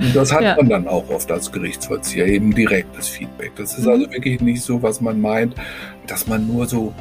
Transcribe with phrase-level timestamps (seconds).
[0.00, 0.56] Und das hat ja.
[0.56, 3.52] man dann auch oft als Gerichtsvollzieher, eben direktes Feedback.
[3.56, 3.90] Das ist mhm.
[3.90, 5.54] also wirklich nicht so, was man meint,
[6.06, 6.94] dass man nur so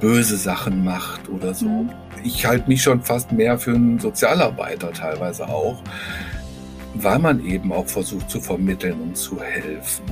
[0.00, 1.66] böse Sachen macht oder so.
[1.66, 1.90] Mhm.
[2.24, 5.82] Ich halte mich schon fast mehr für einen Sozialarbeiter teilweise auch,
[6.94, 10.04] weil man eben auch versucht zu vermitteln und zu helfen.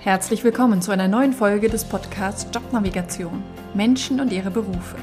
[0.00, 4.96] Herzlich willkommen zu einer neuen Folge des Podcasts Jobnavigation Menschen und ihre Berufe.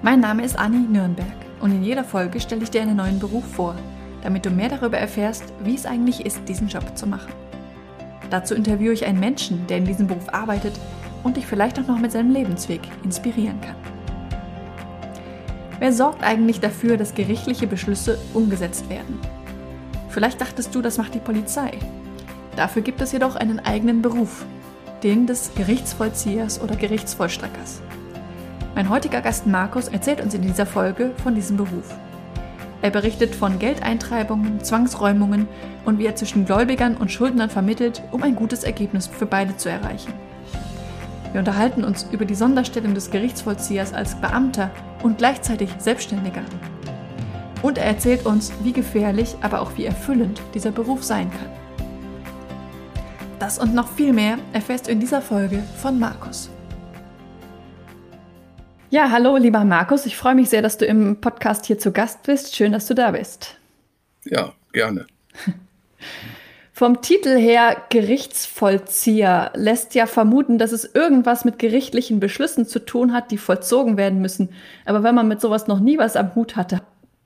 [0.00, 1.26] Mein Name ist Anni Nürnberg
[1.60, 3.76] und in jeder Folge stelle ich dir einen neuen Beruf vor,
[4.22, 7.32] damit du mehr darüber erfährst, wie es eigentlich ist, diesen Job zu machen.
[8.30, 10.72] Dazu interviewe ich einen Menschen, der in diesem Beruf arbeitet
[11.22, 13.76] und dich vielleicht auch noch mit seinem Lebensweg inspirieren kann.
[15.78, 19.18] Wer sorgt eigentlich dafür, dass gerichtliche Beschlüsse umgesetzt werden?
[20.08, 21.72] Vielleicht dachtest du, das macht die Polizei.
[22.56, 24.44] Dafür gibt es jedoch einen eigenen Beruf,
[25.02, 27.82] den des Gerichtsvollziehers oder Gerichtsvollstreckers.
[28.74, 31.94] Mein heutiger Gast Markus erzählt uns in dieser Folge von diesem Beruf.
[32.82, 35.46] Er berichtet von Geldeintreibungen, Zwangsräumungen
[35.84, 39.70] und wie er zwischen Gläubigern und Schuldnern vermittelt, um ein gutes Ergebnis für beide zu
[39.70, 40.12] erreichen.
[41.30, 44.70] Wir unterhalten uns über die Sonderstellung des Gerichtsvollziehers als Beamter
[45.02, 46.42] und gleichzeitig Selbstständiger.
[47.62, 51.48] Und er erzählt uns, wie gefährlich, aber auch wie erfüllend dieser Beruf sein kann.
[53.38, 56.50] Das und noch viel mehr erfährst du in dieser Folge von Markus.
[58.92, 60.04] Ja, hallo, lieber Markus.
[60.04, 62.54] Ich freue mich sehr, dass du im Podcast hier zu Gast bist.
[62.54, 63.56] Schön, dass du da bist.
[64.26, 65.06] Ja, gerne.
[66.74, 73.14] Vom Titel her Gerichtsvollzieher lässt ja vermuten, dass es irgendwas mit gerichtlichen Beschlüssen zu tun
[73.14, 74.50] hat, die vollzogen werden müssen.
[74.84, 76.82] Aber wenn man mit sowas noch nie was am Hut hatte,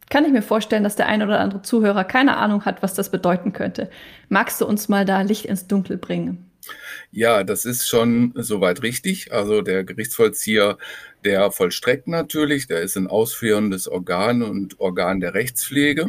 [0.08, 3.10] kann ich mir vorstellen, dass der ein oder andere Zuhörer keine Ahnung hat, was das
[3.10, 3.90] bedeuten könnte.
[4.28, 6.45] Magst du uns mal da Licht ins Dunkel bringen?
[7.10, 9.32] Ja, das ist schon soweit richtig.
[9.32, 10.78] Also der Gerichtsvollzieher,
[11.24, 16.08] der vollstreckt natürlich, der ist ein ausführendes Organ und Organ der Rechtspflege,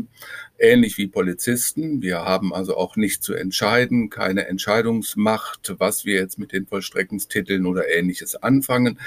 [0.60, 2.02] ähnlich wie Polizisten.
[2.02, 7.66] Wir haben also auch nicht zu entscheiden, keine Entscheidungsmacht, was wir jetzt mit den Vollstreckungstiteln
[7.66, 9.00] oder ähnliches anfangen.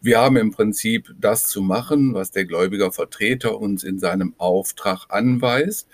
[0.00, 5.88] Wir haben im Prinzip das zu machen, was der Gläubigervertreter uns in seinem Auftrag anweist.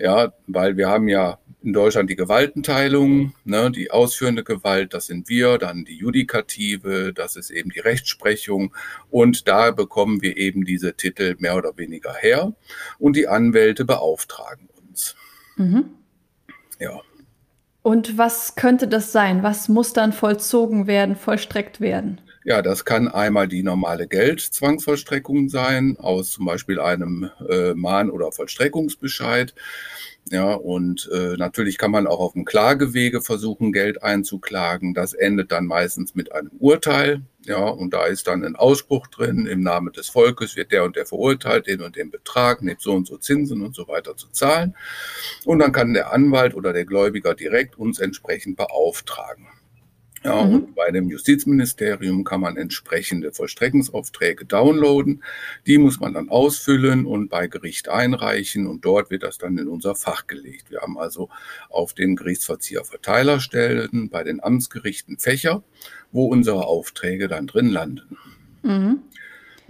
[0.00, 5.28] Ja, weil wir haben ja in Deutschland die Gewaltenteilung, ne, die ausführende Gewalt, das sind
[5.28, 8.74] wir, dann die Judikative, das ist eben die Rechtsprechung
[9.10, 12.54] und da bekommen wir eben diese Titel mehr oder weniger her
[12.98, 15.16] und die Anwälte beauftragen uns.
[15.56, 15.90] Mhm.
[16.78, 17.02] Ja.
[17.82, 19.42] Und was könnte das sein?
[19.42, 22.22] Was muss dann vollzogen werden, vollstreckt werden?
[22.42, 28.32] Ja, das kann einmal die normale Geldzwangsvollstreckung sein, aus zum Beispiel einem äh, Mahn- oder
[28.32, 29.54] Vollstreckungsbescheid.
[30.30, 34.94] Ja, und äh, natürlich kann man auch auf dem Klagewege versuchen, Geld einzuklagen.
[34.94, 37.22] Das endet dann meistens mit einem Urteil.
[37.44, 40.96] Ja, und da ist dann ein Ausspruch drin, im Namen des Volkes wird der und
[40.96, 44.28] der verurteilt, den und den Betrag, nebst so und so Zinsen und so weiter zu
[44.30, 44.74] zahlen.
[45.44, 49.49] Und dann kann der Anwalt oder der Gläubiger direkt uns entsprechend beauftragen.
[50.22, 50.54] Ja, mhm.
[50.54, 55.22] und bei dem Justizministerium kann man entsprechende Vollstreckungsaufträge downloaden.
[55.66, 59.66] Die muss man dann ausfüllen und bei Gericht einreichen und dort wird das dann in
[59.66, 60.70] unser Fach gelegt.
[60.70, 61.30] Wir haben also
[61.70, 65.62] auf den Gerichtsverzieher Verteilerstellen bei den Amtsgerichten Fächer,
[66.12, 68.18] wo unsere Aufträge dann drin landen.
[68.62, 69.02] Mhm.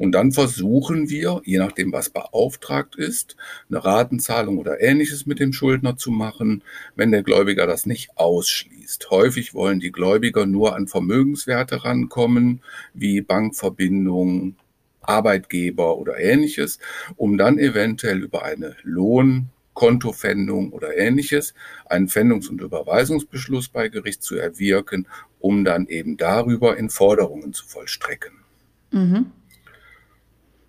[0.01, 3.37] Und dann versuchen wir, je nachdem, was beauftragt ist,
[3.69, 6.65] eine Ratenzahlung oder ähnliches mit dem Schuldner zu machen,
[6.97, 9.11] wenn der Gläubiger das nicht ausschließt.
[9.11, 12.63] Häufig wollen die Gläubiger nur an Vermögenswerte rankommen,
[12.95, 14.57] wie Bankverbindungen,
[15.03, 16.79] Arbeitgeber oder ähnliches,
[17.17, 21.53] um dann eventuell über eine Lohn Kontopfändung oder ähnliches,
[21.85, 25.07] einen Pfändungs- und Überweisungsbeschluss bei Gericht zu erwirken,
[25.41, 28.33] um dann eben darüber in Forderungen zu vollstrecken.
[28.93, 29.33] Mhm.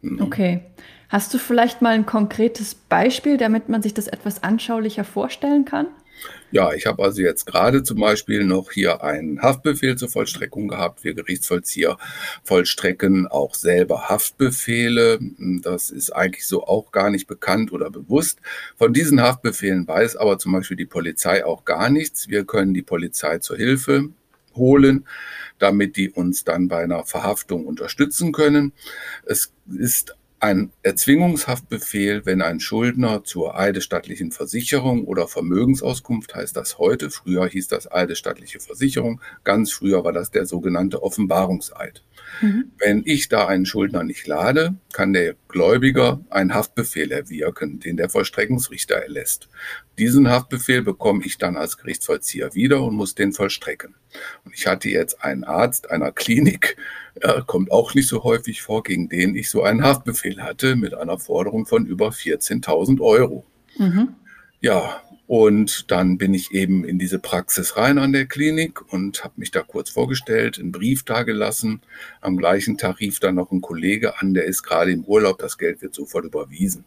[0.01, 0.21] Mhm.
[0.21, 0.61] Okay.
[1.09, 5.87] Hast du vielleicht mal ein konkretes Beispiel, damit man sich das etwas anschaulicher vorstellen kann?
[6.51, 11.03] Ja, ich habe also jetzt gerade zum Beispiel noch hier einen Haftbefehl zur Vollstreckung gehabt.
[11.03, 11.97] Wir Gerichtsvollzieher
[12.43, 15.19] vollstrecken auch selber Haftbefehle.
[15.61, 18.39] Das ist eigentlich so auch gar nicht bekannt oder bewusst.
[18.77, 22.27] Von diesen Haftbefehlen weiß aber zum Beispiel die Polizei auch gar nichts.
[22.29, 24.09] Wir können die Polizei zur Hilfe
[24.55, 25.05] holen
[25.61, 28.73] damit die uns dann bei einer Verhaftung unterstützen können.
[29.25, 37.11] Es ist ein Erzwingungshaftbefehl, wenn ein Schuldner zur eidesstattlichen Versicherung oder Vermögensauskunft heißt das heute,
[37.11, 42.03] früher hieß das eidesstattliche Versicherung, ganz früher war das der sogenannte Offenbarungseid.
[42.41, 42.71] Mhm.
[42.79, 48.09] Wenn ich da einen Schuldner nicht lade, kann der Gläubiger einen Haftbefehl erwirken, den der
[48.09, 49.47] Vollstreckungsrichter erlässt.
[49.97, 53.95] Diesen Haftbefehl bekomme ich dann als Gerichtsvollzieher wieder und muss den vollstrecken.
[54.45, 56.77] Und ich hatte jetzt einen Arzt einer Klinik,
[57.21, 60.93] ja, kommt auch nicht so häufig vor, gegen den ich so einen Haftbefehl hatte mit
[60.93, 63.45] einer Forderung von über 14.000 Euro.
[63.77, 64.15] Mhm.
[64.61, 69.35] Ja, und dann bin ich eben in diese Praxis rein an der Klinik und habe
[69.37, 71.81] mich da kurz vorgestellt, einen Brief da gelassen.
[72.19, 75.57] Am gleichen Tag rief dann noch ein Kollege an, der ist gerade im Urlaub, das
[75.57, 76.83] Geld wird sofort überwiesen.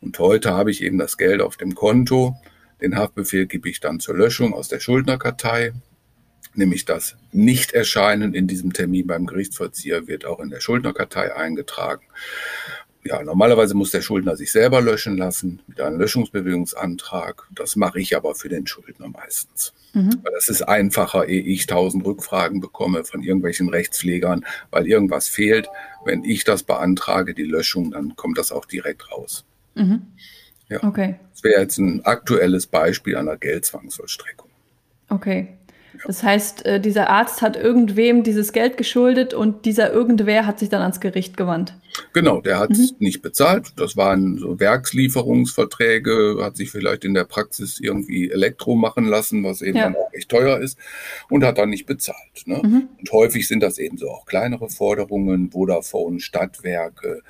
[0.00, 2.36] Und heute habe ich eben das Geld auf dem Konto.
[2.80, 5.72] Den Haftbefehl gebe ich dann zur Löschung aus der Schuldnerkartei.
[6.54, 12.04] Nämlich das Nichterscheinen in diesem Termin beim Gerichtsvollzieher wird auch in der Schuldnerkartei eingetragen
[13.08, 17.46] ja, normalerweise muss der Schuldner sich selber löschen lassen mit einem Löschungsbewegungsantrag.
[17.54, 19.72] Das mache ich aber für den Schuldner meistens.
[19.94, 20.20] Mhm.
[20.22, 25.68] Weil das ist einfacher, ehe ich tausend Rückfragen bekomme von irgendwelchen Rechtspflegern, weil irgendwas fehlt.
[26.04, 29.44] Wenn ich das beantrage, die Löschung, dann kommt das auch direkt raus.
[29.78, 30.02] Mhm.
[30.68, 30.84] Ja.
[30.84, 31.16] Okay.
[31.32, 34.50] Das wäre jetzt ein aktuelles Beispiel einer Geldzwangsvollstreckung.
[35.08, 35.58] Okay.
[36.06, 40.68] Das heißt, äh, dieser Arzt hat irgendwem dieses Geld geschuldet und dieser irgendwer hat sich
[40.68, 41.74] dann ans Gericht gewandt.
[42.12, 42.96] Genau, der hat es mhm.
[43.00, 43.72] nicht bezahlt.
[43.76, 49.62] Das waren so Werkslieferungsverträge, hat sich vielleicht in der Praxis irgendwie Elektro machen lassen, was
[49.62, 49.84] eben ja.
[49.84, 50.78] dann auch echt teuer ist
[51.30, 52.46] und hat dann nicht bezahlt.
[52.46, 52.60] Ne?
[52.62, 52.88] Mhm.
[52.98, 57.22] Und häufig sind das eben so auch kleinere Forderungen, Vodafone, Stadtwerke,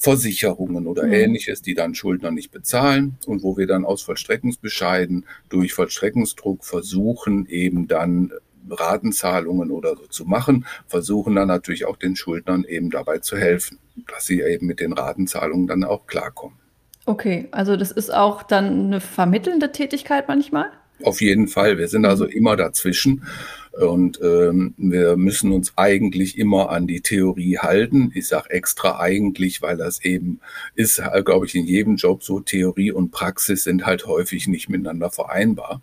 [0.00, 1.12] Versicherungen oder mhm.
[1.12, 7.46] ähnliches, die dann Schuldner nicht bezahlen und wo wir dann aus Vollstreckungsbescheiden durch Vollstreckungsdruck versuchen,
[7.46, 8.32] eben dann
[8.70, 13.78] Ratenzahlungen oder so zu machen, versuchen dann natürlich auch den Schuldnern eben dabei zu helfen,
[14.08, 16.56] dass sie eben mit den Ratenzahlungen dann auch klarkommen.
[17.04, 20.70] Okay, also das ist auch dann eine vermittelnde Tätigkeit manchmal?
[21.02, 21.76] Auf jeden Fall.
[21.76, 23.24] Wir sind also immer dazwischen
[23.72, 28.10] und ähm, wir müssen uns eigentlich immer an die Theorie halten.
[28.14, 30.40] Ich sage extra eigentlich, weil das eben
[30.74, 32.40] ist, glaube ich, in jedem Job so.
[32.40, 35.82] Theorie und Praxis sind halt häufig nicht miteinander vereinbar.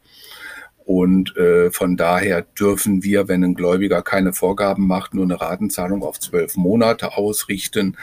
[0.88, 6.02] Und äh, von daher dürfen wir, wenn ein Gläubiger keine Vorgaben macht, nur eine Ratenzahlung
[6.02, 7.98] auf zwölf Monate ausrichten.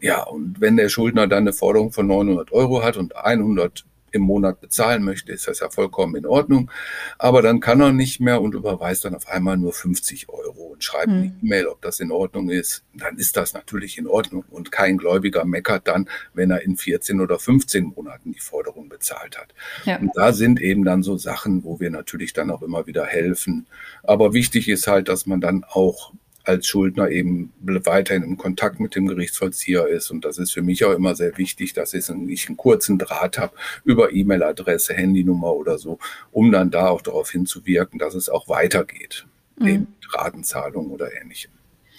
[0.00, 4.22] Ja, und wenn der Schuldner dann eine Forderung von 900 Euro hat und 100 im
[4.22, 6.70] Monat bezahlen möchte, ist das ja vollkommen in Ordnung.
[7.18, 10.84] Aber dann kann er nicht mehr und überweist dann auf einmal nur 50 Euro und
[10.84, 11.14] schreibt mhm.
[11.14, 12.84] eine E-Mail, ob das in Ordnung ist.
[12.94, 14.44] Dann ist das natürlich in Ordnung.
[14.50, 19.38] Und kein Gläubiger meckert dann, wenn er in 14 oder 15 Monaten die Forderung bezahlt
[19.38, 19.54] hat.
[19.84, 19.98] Ja.
[19.98, 23.66] Und da sind eben dann so Sachen, wo wir natürlich dann auch immer wieder helfen.
[24.02, 26.12] Aber wichtig ist halt, dass man dann auch
[26.48, 30.10] als Schuldner eben weiterhin im Kontakt mit dem Gerichtsvollzieher ist.
[30.10, 33.54] Und das ist für mich auch immer sehr wichtig, dass ich einen kurzen Draht habe
[33.84, 35.98] über E-Mail-Adresse, Handynummer oder so,
[36.32, 39.26] um dann da auch darauf hinzuwirken, dass es auch weitergeht,
[39.58, 39.68] mhm.
[39.68, 41.50] eben Ratenzahlung oder ähnlichem.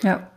[0.01, 0.31] Ja.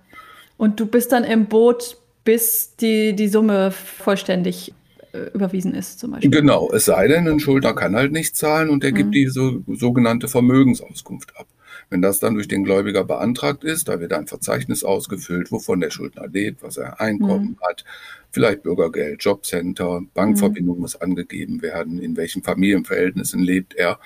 [0.58, 4.74] Und du bist dann im Boot, bis die, die Summe vollständig
[5.12, 6.30] äh, überwiesen ist, zum Beispiel.
[6.30, 8.96] Genau, es sei denn, ein Schuldner kann halt nicht zahlen und er mhm.
[8.96, 11.46] gibt die so, sogenannte Vermögensauskunft ab.
[11.92, 15.90] Wenn das dann durch den Gläubiger beantragt ist, da wird ein Verzeichnis ausgefüllt, wovon der
[15.90, 17.68] Schuldner lebt, was er Einkommen mhm.
[17.68, 17.84] hat,
[18.30, 20.80] vielleicht Bürgergeld, Jobcenter, Bankverbindung mhm.
[20.80, 23.98] muss angegeben werden, in welchen Familienverhältnissen lebt er.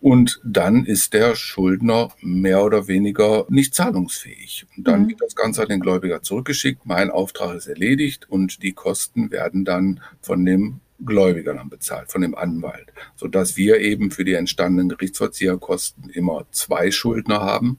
[0.00, 4.66] Und dann ist der Schuldner mehr oder weniger nicht zahlungsfähig.
[4.76, 5.10] Und dann mhm.
[5.10, 6.84] wird das Ganze an den Gläubiger zurückgeschickt.
[6.84, 12.22] Mein Auftrag ist erledigt und die Kosten werden dann von dem Gläubiger dann bezahlt, von
[12.22, 17.78] dem Anwalt, sodass wir eben für die entstandenen Gerichtsvollzieherkosten immer zwei Schuldner haben.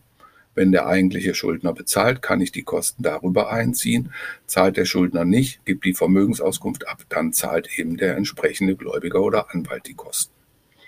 [0.55, 4.11] Wenn der eigentliche Schuldner bezahlt, kann ich die Kosten darüber einziehen.
[4.45, 9.53] Zahlt der Schuldner nicht, gibt die Vermögensauskunft ab, dann zahlt eben der entsprechende Gläubiger oder
[9.53, 10.33] Anwalt die Kosten.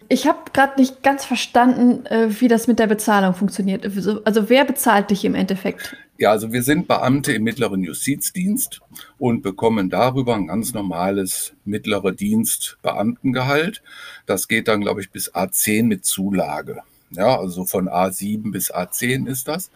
[0.07, 3.85] Ich habe gerade nicht ganz verstanden, äh, wie das mit der Bezahlung funktioniert.
[3.85, 5.97] Also, also wer bezahlt dich im Endeffekt?
[6.17, 8.81] Ja, also wir sind Beamte im mittleren Justizdienst
[9.17, 13.81] und bekommen darüber ein ganz normales mittlere Dienst Beamtengehalt.
[14.25, 16.79] Das geht dann, glaube ich, bis A10 mit Zulage.
[17.11, 19.71] Ja, also von A7 bis A10 ist das.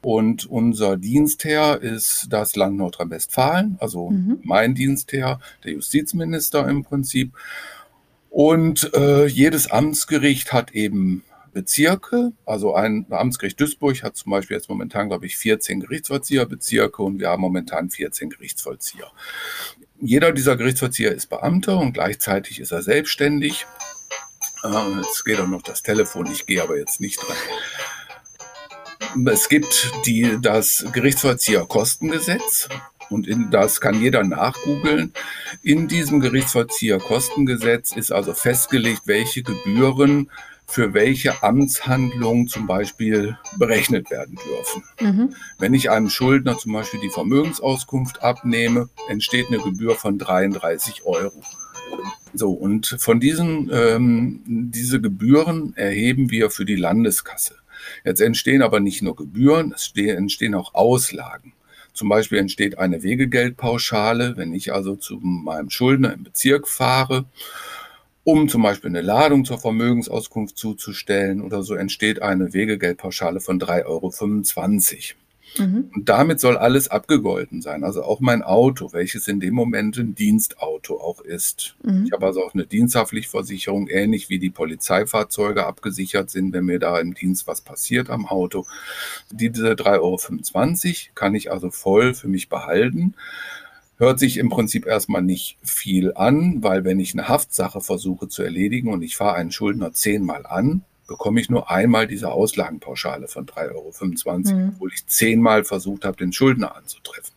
[0.00, 4.38] Und unser Dienstherr ist das Land Nordrhein-Westfalen, also mhm.
[4.44, 7.32] mein Dienstherr, der Justizminister im Prinzip.
[8.30, 12.32] Und äh, jedes Amtsgericht hat eben Bezirke.
[12.46, 17.28] Also ein Amtsgericht Duisburg hat zum Beispiel jetzt momentan, glaube ich, 14 Gerichtsvollzieherbezirke und wir
[17.30, 19.10] haben momentan 14 Gerichtsvollzieher.
[20.00, 23.66] Jeder dieser Gerichtsvollzieher ist Beamter und gleichzeitig ist er selbstständig.
[24.64, 27.36] Äh, jetzt geht auch noch das Telefon, ich gehe aber jetzt nicht dran.
[29.26, 32.68] Es gibt die, das Gerichtsvollzieherkostengesetz
[33.10, 35.12] und in, das kann jeder nachgoogeln.
[35.62, 40.30] In diesem Gerichtsvollzieherkostengesetz ist also festgelegt, welche Gebühren
[40.68, 44.84] für welche Amtshandlungen zum Beispiel berechnet werden dürfen.
[45.00, 45.34] Mhm.
[45.58, 51.42] Wenn ich einem Schuldner zum Beispiel die Vermögensauskunft abnehme, entsteht eine Gebühr von 33 Euro.
[52.34, 57.54] So, und von diesen, ähm, diese Gebühren erheben wir für die Landeskasse.
[58.04, 61.54] Jetzt entstehen aber nicht nur Gebühren, es entstehen auch Auslagen.
[61.94, 67.24] Zum Beispiel entsteht eine Wegegeldpauschale, wenn ich also zu meinem Schuldner im Bezirk fahre
[68.28, 75.14] um zum Beispiel eine Ladung zur Vermögensauskunft zuzustellen oder so, entsteht eine Wegegeldpauschale von 3,25
[75.56, 75.66] Euro.
[75.66, 75.90] Mhm.
[75.94, 77.84] Und damit soll alles abgegolten sein.
[77.84, 81.74] Also auch mein Auto, welches in dem Moment ein Dienstauto auch ist.
[81.82, 82.04] Mhm.
[82.04, 87.00] Ich habe also auch eine Diensthaftpflichtversicherung, ähnlich wie die Polizeifahrzeuge abgesichert sind, wenn mir da
[87.00, 88.66] im Dienst was passiert am Auto.
[89.30, 93.14] Diese 3,25 Euro kann ich also voll für mich behalten.
[93.98, 98.42] Hört sich im Prinzip erstmal nicht viel an, weil wenn ich eine Haftsache versuche zu
[98.42, 103.46] erledigen und ich fahre einen Schuldner zehnmal an, bekomme ich nur einmal diese Auslagenpauschale von
[103.46, 104.72] 3,25 Euro, mhm.
[104.74, 107.34] obwohl ich zehnmal versucht habe, den Schuldner anzutreffen.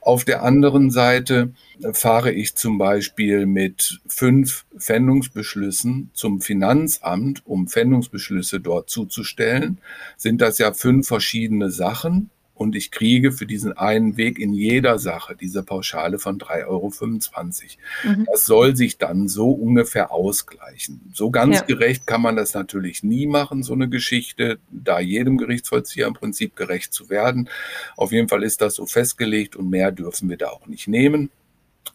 [0.00, 1.52] Auf der anderen Seite
[1.92, 9.78] fahre ich zum Beispiel mit fünf Pfändungsbeschlüssen zum Finanzamt, um Pfändungsbeschlüsse dort zuzustellen.
[10.16, 14.98] Sind das ja fünf verschiedene Sachen und ich kriege für diesen einen Weg in jeder
[14.98, 16.92] Sache diese Pauschale von 3,25 Euro.
[18.04, 18.26] Mhm.
[18.30, 21.10] Das soll sich dann so ungefähr ausgleichen.
[21.12, 21.64] So ganz ja.
[21.64, 26.54] gerecht kann man das natürlich nie machen, so eine Geschichte, da jedem Gerichtsvollzieher im Prinzip
[26.54, 27.48] gerecht zu werden.
[27.96, 31.30] Auf jeden Fall ist das so festgelegt und mehr dürfen wir da auch nicht nehmen.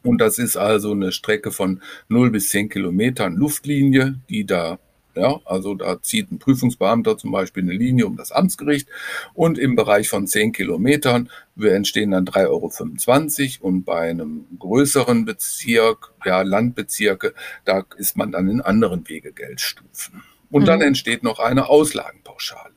[0.04, 4.80] Und das ist also eine Strecke von 0 bis 10 Kilometern Luftlinie, die da
[5.20, 8.88] ja, also da zieht ein Prüfungsbeamter zum Beispiel eine Linie um das Amtsgericht
[9.34, 16.14] und im Bereich von 10 Kilometern entstehen dann 3,25 Euro und bei einem größeren Bezirk,
[16.26, 17.34] ja, Landbezirke,
[17.66, 20.24] da ist man dann in anderen Wegegeldstufen.
[20.50, 20.66] Und mhm.
[20.66, 22.74] dann entsteht noch eine Auslagenpauschale.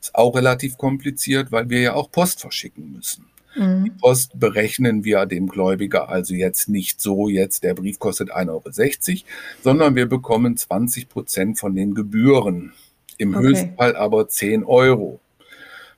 [0.00, 3.26] Ist auch relativ kompliziert, weil wir ja auch Post verschicken müssen.
[3.54, 3.84] Mhm.
[3.84, 8.48] Die Post berechnen wir dem Gläubiger also jetzt nicht so, jetzt der Brief kostet 1,60
[8.50, 9.24] Euro,
[9.62, 12.72] sondern wir bekommen 20 Prozent von den Gebühren.
[13.18, 13.46] Im okay.
[13.46, 15.20] Höchstfall aber 10 Euro.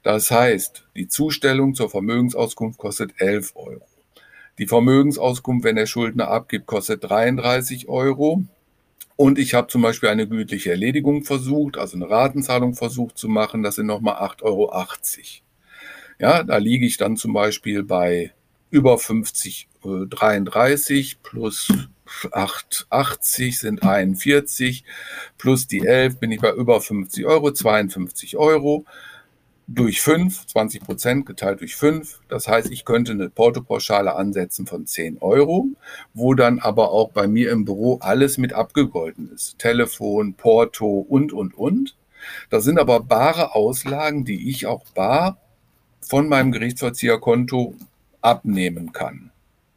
[0.03, 3.87] Das heißt, die Zustellung zur Vermögensauskunft kostet 11 Euro.
[4.59, 8.43] Die Vermögensauskunft, wenn der Schuldner abgibt, kostet 33 Euro.
[9.17, 13.63] Und ich habe zum Beispiel eine gütliche Erledigung versucht, also eine Ratenzahlung versucht zu machen.
[13.63, 14.73] Das sind nochmal 8,80 Euro.
[16.23, 18.31] Ja, da liege ich dann zum Beispiel bei
[18.71, 21.67] über 50, äh, 33 plus
[22.31, 24.85] 880 sind 41,
[25.37, 28.85] plus die 11 bin ich bei über 50 Euro, 52 Euro
[29.67, 32.21] durch 5, 20 Prozent geteilt durch 5.
[32.29, 35.67] Das heißt, ich könnte eine Portopauschale ansetzen von 10 Euro,
[36.15, 39.59] wo dann aber auch bei mir im Büro alles mit abgegolten ist.
[39.59, 41.97] Telefon, Porto und, und, und.
[42.49, 45.42] Das sind aber bare Auslagen, die ich auch bar
[46.07, 47.75] von meinem Gerichtsvollzieherkonto
[48.21, 49.33] abnehmen kann.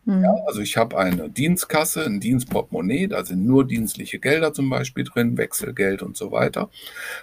[0.05, 0.23] Mhm.
[0.23, 5.03] Ja, also ich habe eine Dienstkasse, ein Dienstportemonnaie, da sind nur dienstliche Gelder zum Beispiel
[5.03, 6.69] drin, Wechselgeld und so weiter.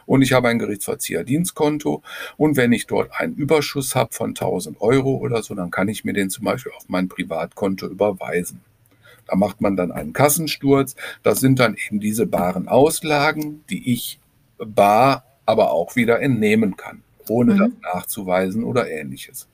[0.04, 2.02] Und ich habe ein Gerichtsvollzieher-Dienstkonto.
[2.36, 6.04] Und wenn ich dort einen Überschuss habe von 1000 Euro oder so, dann kann ich
[6.04, 8.60] mir den zum Beispiel auf mein Privatkonto überweisen.
[9.28, 10.96] Da macht man dann einen Kassensturz.
[11.22, 14.18] Das sind dann eben diese baren Auslagen, die ich
[14.58, 17.58] bar aber auch wieder entnehmen kann ohne mhm.
[17.58, 19.48] das nachzuweisen oder ähnliches.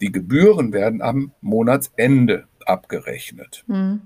[0.00, 3.64] Die Gebühren werden am Monatsende abgerechnet.
[3.66, 4.02] Mhm.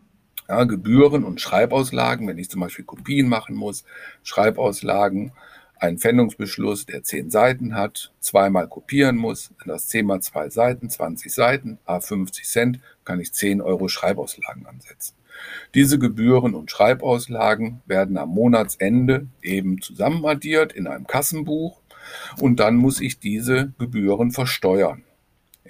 [0.48, 3.84] Ja, Gebühren und Schreibauslagen, wenn ich zum Beispiel Kopien machen muss,
[4.22, 5.32] Schreibauslagen,
[5.78, 11.32] einen Pfändungsbeschluss, der zehn Seiten hat, zweimal kopieren muss, das zehn mal zwei Seiten, 20
[11.32, 15.14] Seiten, a 50 Cent, kann ich 10 Euro Schreibauslagen ansetzen.
[15.74, 21.80] Diese Gebühren und Schreibauslagen werden am Monatsende eben zusammenaddiert in einem Kassenbuch
[22.40, 25.04] und dann muss ich diese Gebühren versteuern.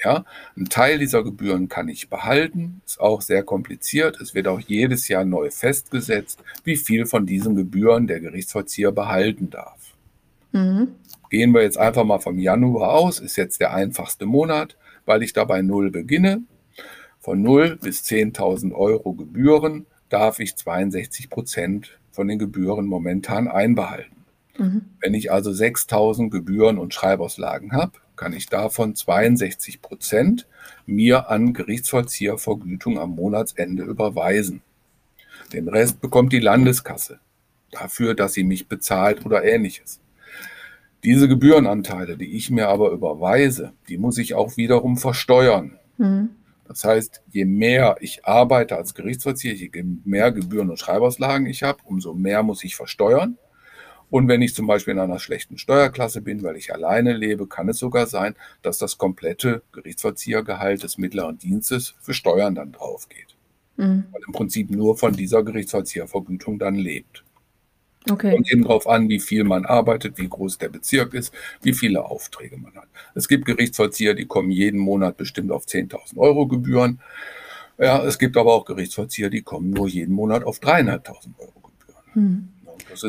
[0.02, 0.24] Ja,
[0.56, 4.20] ein Teil dieser Gebühren kann ich behalten, ist auch sehr kompliziert.
[4.20, 9.50] Es wird auch jedes Jahr neu festgesetzt, wie viel von diesen Gebühren der Gerichtsvollzieher behalten
[9.50, 9.94] darf.
[10.50, 10.88] Mhm.
[11.30, 15.32] Gehen wir jetzt einfach mal vom Januar aus, ist jetzt der einfachste Monat, weil ich
[15.32, 16.42] dabei null beginne.
[17.20, 24.13] Von 0 bis 10.000 Euro Gebühren darf ich 62 Prozent von den Gebühren momentan einbehalten.
[24.58, 24.82] Mhm.
[25.00, 30.46] Wenn ich also 6000 Gebühren und Schreibauslagen habe, kann ich davon 62 Prozent
[30.86, 34.62] mir an Gerichtsvollziehervergütung am Monatsende überweisen.
[35.52, 37.18] Den Rest bekommt die Landeskasse
[37.70, 40.00] dafür, dass sie mich bezahlt oder ähnliches.
[41.02, 45.78] Diese Gebührenanteile, die ich mir aber überweise, die muss ich auch wiederum versteuern.
[45.98, 46.30] Mhm.
[46.66, 49.70] Das heißt, je mehr ich arbeite als Gerichtsvollzieher, je
[50.04, 53.36] mehr Gebühren und Schreibauslagen ich habe, umso mehr muss ich versteuern.
[54.14, 57.68] Und wenn ich zum Beispiel in einer schlechten Steuerklasse bin, weil ich alleine lebe, kann
[57.68, 63.34] es sogar sein, dass das komplette Gerichtsvollziehergehalt des mittleren Dienstes für Steuern dann drauf geht.
[63.76, 64.04] Mhm.
[64.12, 67.24] Weil im Prinzip nur von dieser Gerichtsvollziehervergütung dann lebt.
[68.08, 68.36] Okay.
[68.36, 72.04] Kommt eben darauf an, wie viel man arbeitet, wie groß der Bezirk ist, wie viele
[72.04, 72.86] Aufträge man hat.
[73.16, 77.00] Es gibt Gerichtsvollzieher, die kommen jeden Monat bestimmt auf 10.000 Euro Gebühren.
[77.78, 81.64] Ja, es gibt aber auch Gerichtsvollzieher, die kommen nur jeden Monat auf 3.500 Euro
[82.12, 82.53] Hm.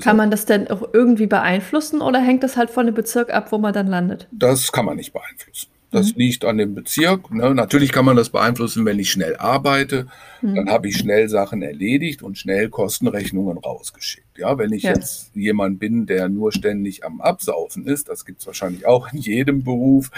[0.01, 3.51] Kann man das denn auch irgendwie beeinflussen oder hängt das halt von dem Bezirk ab,
[3.51, 4.27] wo man dann landet?
[4.31, 5.69] Das kann man nicht beeinflussen.
[5.91, 6.19] Das mhm.
[6.19, 7.31] liegt an dem Bezirk.
[7.31, 7.53] Ne?
[7.55, 10.07] Natürlich kann man das beeinflussen, wenn ich schnell arbeite.
[10.41, 10.55] Mhm.
[10.55, 14.24] Dann habe ich schnell Sachen erledigt und schnell Kostenrechnungen rausgeschickt.
[14.37, 14.93] Ja, wenn ich ja.
[14.93, 19.19] jetzt jemand bin, der nur ständig am Absaufen ist, das gibt es wahrscheinlich auch in
[19.19, 20.11] jedem Beruf.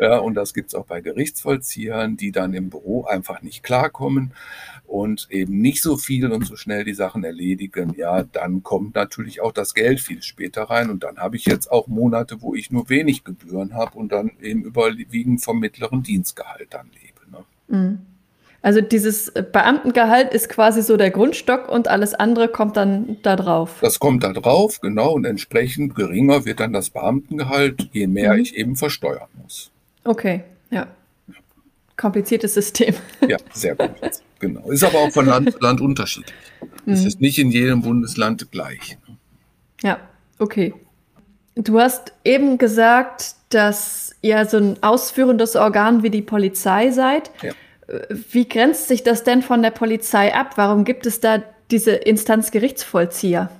[0.00, 4.32] Ja, und das gibt es auch bei Gerichtsvollziehern, die dann im Büro einfach nicht klarkommen
[4.86, 9.40] und eben nicht so viel und so schnell die Sachen erledigen, ja, dann kommt natürlich
[9.40, 12.70] auch das Geld viel später rein und dann habe ich jetzt auch Monate, wo ich
[12.70, 17.30] nur wenig Gebühren habe und dann eben überwiegend vom mittleren Dienstgehalt dann lebe.
[17.30, 17.44] Ne?
[17.68, 17.98] Mhm.
[18.62, 23.76] Also dieses Beamtengehalt ist quasi so der Grundstock und alles andere kommt dann da drauf.
[23.80, 28.40] Das kommt da drauf, genau, und entsprechend geringer wird dann das Beamtengehalt, je mehr mhm.
[28.40, 29.70] ich eben versteuern muss.
[30.04, 30.86] Okay, ja.
[31.96, 32.94] Kompliziertes System.
[33.26, 33.90] Ja, sehr gut.
[34.38, 34.70] Genau.
[34.70, 36.36] Ist aber auch von Land zu Land unterschiedlich.
[36.84, 36.92] Mhm.
[36.92, 38.98] Es ist nicht in jedem Bundesland gleich.
[39.82, 39.98] Ja,
[40.38, 40.74] okay.
[41.54, 47.30] Du hast eben gesagt, dass ihr so ein ausführendes Organ wie die Polizei seid.
[47.42, 47.52] Ja.
[48.30, 50.52] Wie grenzt sich das denn von der Polizei ab?
[50.56, 53.50] Warum gibt es da diese Instanz Gerichtsvollzieher?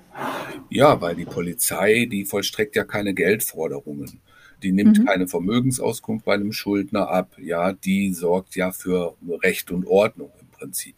[0.70, 4.20] Ja, weil die Polizei, die vollstreckt ja keine Geldforderungen.
[4.62, 5.04] Die nimmt mhm.
[5.04, 7.36] keine Vermögensauskunft bei einem Schuldner ab.
[7.38, 10.96] Ja, die sorgt ja für Recht und Ordnung im Prinzip.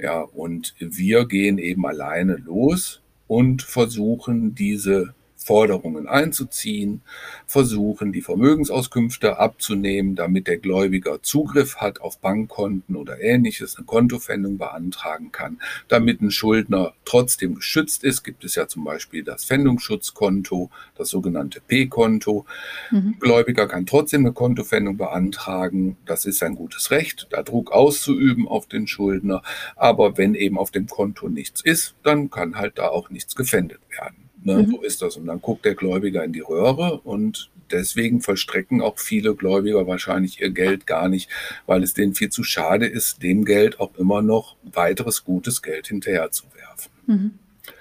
[0.00, 5.14] Ja, und wir gehen eben alleine los und versuchen diese
[5.44, 7.02] Forderungen einzuziehen,
[7.46, 14.56] versuchen, die Vermögensauskünfte abzunehmen, damit der Gläubiger Zugriff hat auf Bankkonten oder ähnliches, eine Kontofendung
[14.56, 18.24] beantragen kann, damit ein Schuldner trotzdem geschützt ist.
[18.24, 22.46] Gibt es ja zum Beispiel das Pfändungsschutzkonto, das sogenannte P-Konto.
[22.90, 23.16] Mhm.
[23.20, 25.98] Gläubiger kann trotzdem eine Kontofendung beantragen.
[26.06, 29.42] Das ist ein gutes Recht, da Druck auszuüben auf den Schuldner.
[29.76, 33.80] Aber wenn eben auf dem Konto nichts ist, dann kann halt da auch nichts gefändet
[33.90, 34.23] werden.
[34.44, 34.70] Ne, mhm.
[34.72, 35.16] So ist das.
[35.16, 40.40] Und dann guckt der Gläubiger in die Röhre und deswegen vollstrecken auch viele Gläubiger wahrscheinlich
[40.40, 41.30] ihr Geld gar nicht,
[41.64, 45.86] weil es denen viel zu schade ist, dem Geld auch immer noch weiteres gutes Geld
[45.86, 46.92] hinterherzuwerfen.
[47.06, 47.30] Mhm.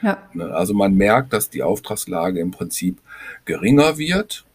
[0.01, 0.29] Ja.
[0.33, 2.97] Ne, also man merkt, dass die Auftragslage im Prinzip
[3.43, 4.45] geringer wird.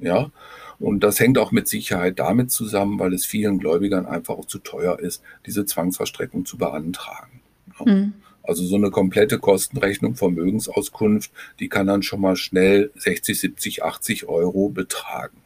[0.00, 0.32] Ja.
[0.80, 4.58] Und das hängt auch mit Sicherheit damit zusammen, weil es vielen Gläubigern einfach auch zu
[4.58, 7.40] teuer ist, diese Zwangsverstreckung zu beantragen.
[7.84, 8.14] Mhm.
[8.42, 14.28] Also so eine komplette Kostenrechnung, Vermögensauskunft, die kann dann schon mal schnell 60, 70, 80
[14.28, 15.36] Euro betragen.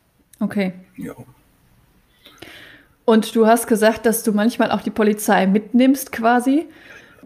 [0.41, 0.73] Okay.
[0.97, 1.15] Ja.
[3.05, 6.67] Und du hast gesagt, dass du manchmal auch die Polizei mitnimmst quasi.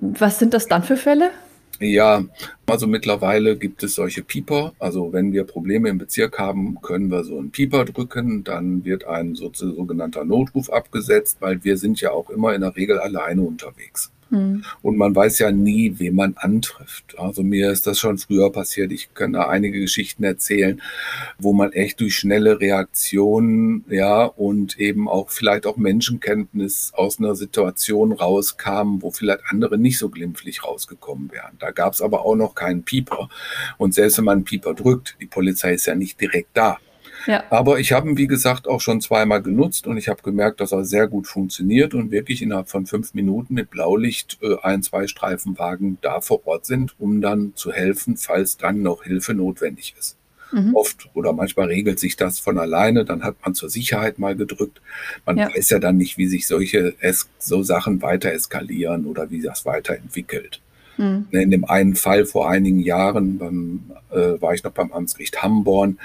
[0.01, 1.31] Was sind das dann für Fälle?
[1.83, 2.25] Ja,
[2.67, 4.75] also mittlerweile gibt es solche Pieper.
[4.79, 8.45] Also wenn wir Probleme im Bezirk haben, können wir so einen Pieper drücken.
[8.45, 12.99] Dann wird ein sogenannter Notruf abgesetzt, weil wir sind ja auch immer in der Regel
[12.99, 14.13] alleine unterwegs.
[14.31, 14.65] Hm.
[14.83, 17.19] Und man weiß ja nie, wen man antrifft.
[17.19, 18.93] Also mir ist das schon früher passiert.
[18.93, 20.81] Ich kann da einige Geschichten erzählen,
[21.39, 27.35] wo man echt durch schnelle Reaktionen, ja, und eben auch vielleicht auch Menschenkenntnis aus einer
[27.35, 31.57] Situation rauskam, wo vielleicht andere nicht so glimpflich rausgekommen wären.
[31.59, 33.29] Da gab es aber auch noch keinen Pieper.
[33.79, 36.79] Und selbst wenn man einen Pieper drückt, die Polizei ist ja nicht direkt da.
[37.27, 37.45] Ja.
[37.51, 40.73] Aber ich habe ihn, wie gesagt, auch schon zweimal genutzt und ich habe gemerkt, dass
[40.73, 45.07] er sehr gut funktioniert und wirklich innerhalb von fünf Minuten mit Blaulicht äh, ein, zwei
[45.07, 50.17] Streifenwagen da vor Ort sind, um dann zu helfen, falls dann noch Hilfe notwendig ist.
[50.53, 50.75] Mhm.
[50.75, 54.81] Oft oder manchmal regelt sich das von alleine, dann hat man zur Sicherheit mal gedrückt.
[55.25, 55.49] Man ja.
[55.55, 59.65] weiß ja dann nicht, wie sich solche es so Sachen weiter eskalieren oder wie das
[59.65, 60.61] weiterentwickelt.
[60.97, 61.29] Mhm.
[61.31, 65.99] In dem einen Fall vor einigen Jahren beim, äh, war ich noch beim Amtsgericht Hamborn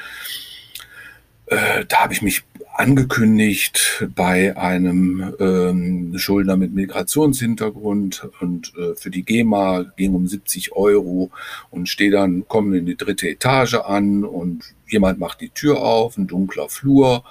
[1.47, 2.43] äh, da habe ich mich
[2.75, 10.73] angekündigt bei einem ähm, Schuldner mit Migrationshintergrund und äh, für die GEMA ging um 70
[10.73, 11.31] Euro
[11.71, 16.17] und stehe dann, komme in die dritte Etage an und jemand macht die Tür auf,
[16.17, 17.23] ein dunkler Flur.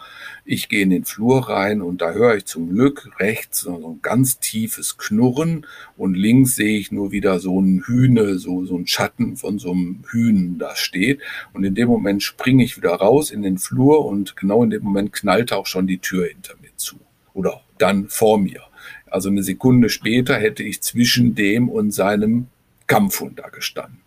[0.45, 4.03] Ich gehe in den Flur rein und da höre ich zum Glück rechts so ein
[4.03, 8.87] ganz tiefes Knurren und links sehe ich nur wieder so ein Hühne, so, so ein
[8.87, 11.21] Schatten von so einem Hühnen da steht.
[11.55, 14.83] Und in dem Moment springe ich wieder raus in den Flur und genau in dem
[14.83, 16.97] Moment knallte auch schon die Tür hinter mir zu.
[17.33, 18.63] Oder dann vor mir.
[19.07, 22.49] Also eine Sekunde später hätte ich zwischen dem und seinem
[22.87, 24.01] Kampfhund da gestanden.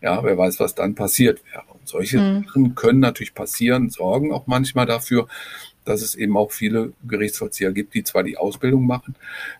[0.00, 1.64] Ja, wer weiß, was dann passiert wäre.
[1.68, 2.44] Und solche mhm.
[2.44, 5.26] Sachen können natürlich passieren, sorgen auch manchmal dafür,
[5.84, 9.14] dass es eben auch viele Gerichtsvollzieher gibt, die zwar die Ausbildung machen,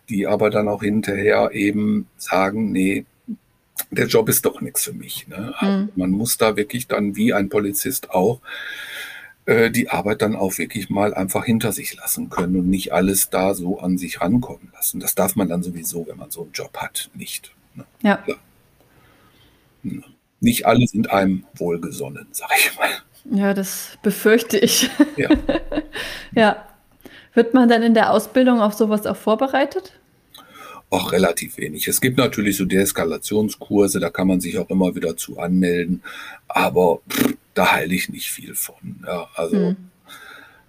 [0.07, 3.05] die aber dann auch hinterher eben sagen, nee,
[3.91, 5.27] der Job ist doch nichts für mich.
[5.27, 5.53] Ne?
[5.61, 5.89] Mhm.
[5.95, 8.41] Man muss da wirklich dann wie ein Polizist auch
[9.49, 13.31] äh, die Arbeit dann auch wirklich mal einfach hinter sich lassen können und nicht alles
[13.31, 14.99] da so an sich rankommen lassen.
[14.99, 17.51] Das darf man dann sowieso, wenn man so einen Job hat, nicht.
[17.73, 17.83] Ne?
[18.03, 18.23] Ja.
[18.27, 18.35] ja.
[20.39, 22.89] Nicht alle sind einem wohlgesonnen, sag ich mal.
[23.25, 24.91] Ja, das befürchte ich.
[25.17, 25.29] Ja.
[26.35, 26.65] ja.
[27.33, 29.93] Wird man dann in der Ausbildung auf sowas auch vorbereitet?
[30.91, 31.87] Auch relativ wenig.
[31.87, 36.03] Es gibt natürlich so Deeskalationskurse, da kann man sich auch immer wieder zu anmelden,
[36.47, 39.01] aber pff, da halte ich nicht viel von.
[39.05, 39.75] Ja, also hm.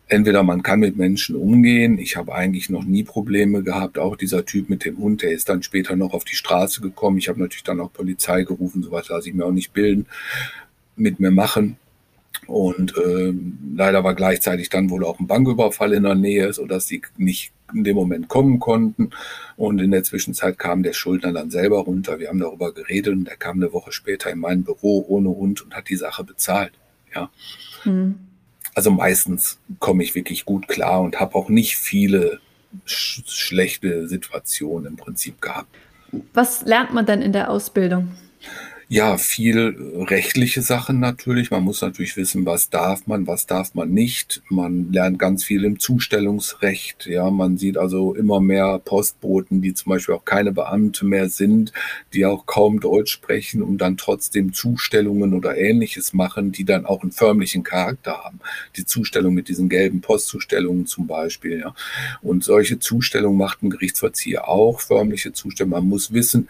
[0.09, 4.45] entweder man kann mit Menschen umgehen, ich habe eigentlich noch nie Probleme gehabt, auch dieser
[4.45, 7.19] Typ mit dem Hund, der ist dann später noch auf die Straße gekommen.
[7.19, 10.07] Ich habe natürlich dann auch Polizei gerufen, sowas lasse ich mir auch nicht bilden,
[10.97, 11.77] mit mir machen.
[12.51, 13.33] Und äh,
[13.77, 17.85] leider war gleichzeitig dann wohl auch ein Banküberfall in der Nähe, sodass sie nicht in
[17.85, 19.11] dem Moment kommen konnten.
[19.57, 22.19] Und in der Zwischenzeit kam der Schuldner dann selber runter.
[22.19, 25.63] Wir haben darüber geredet und er kam eine Woche später in mein Büro ohne Hund
[25.63, 26.73] und hat die Sache bezahlt.
[27.15, 27.31] Ja.
[27.85, 28.17] Hm.
[28.75, 32.41] Also meistens komme ich wirklich gut klar und habe auch nicht viele
[32.85, 35.77] sch schlechte Situationen im Prinzip gehabt.
[36.33, 38.09] Was lernt man denn in der Ausbildung?
[38.93, 39.77] Ja, viel
[40.09, 41.53] rechtliche Sachen natürlich.
[41.53, 44.43] Man muss natürlich wissen, was darf man, was darf man nicht.
[44.49, 47.07] Man lernt ganz viel im Zustellungsrecht.
[47.07, 51.73] Ja, man sieht also immer mehr Postboten, die zum Beispiel auch keine Beamte mehr sind,
[52.15, 57.03] die auch kaum Deutsch sprechen und dann trotzdem Zustellungen oder ähnliches machen, die dann auch
[57.03, 58.41] einen förmlichen Charakter haben.
[58.77, 61.61] Die Zustellung mit diesen gelben Postzustellungen zum Beispiel.
[61.61, 61.77] Ja.
[62.23, 65.79] Und solche Zustellungen macht ein Gerichtsvollzieher auch, förmliche Zustellungen.
[65.79, 66.49] Man muss wissen,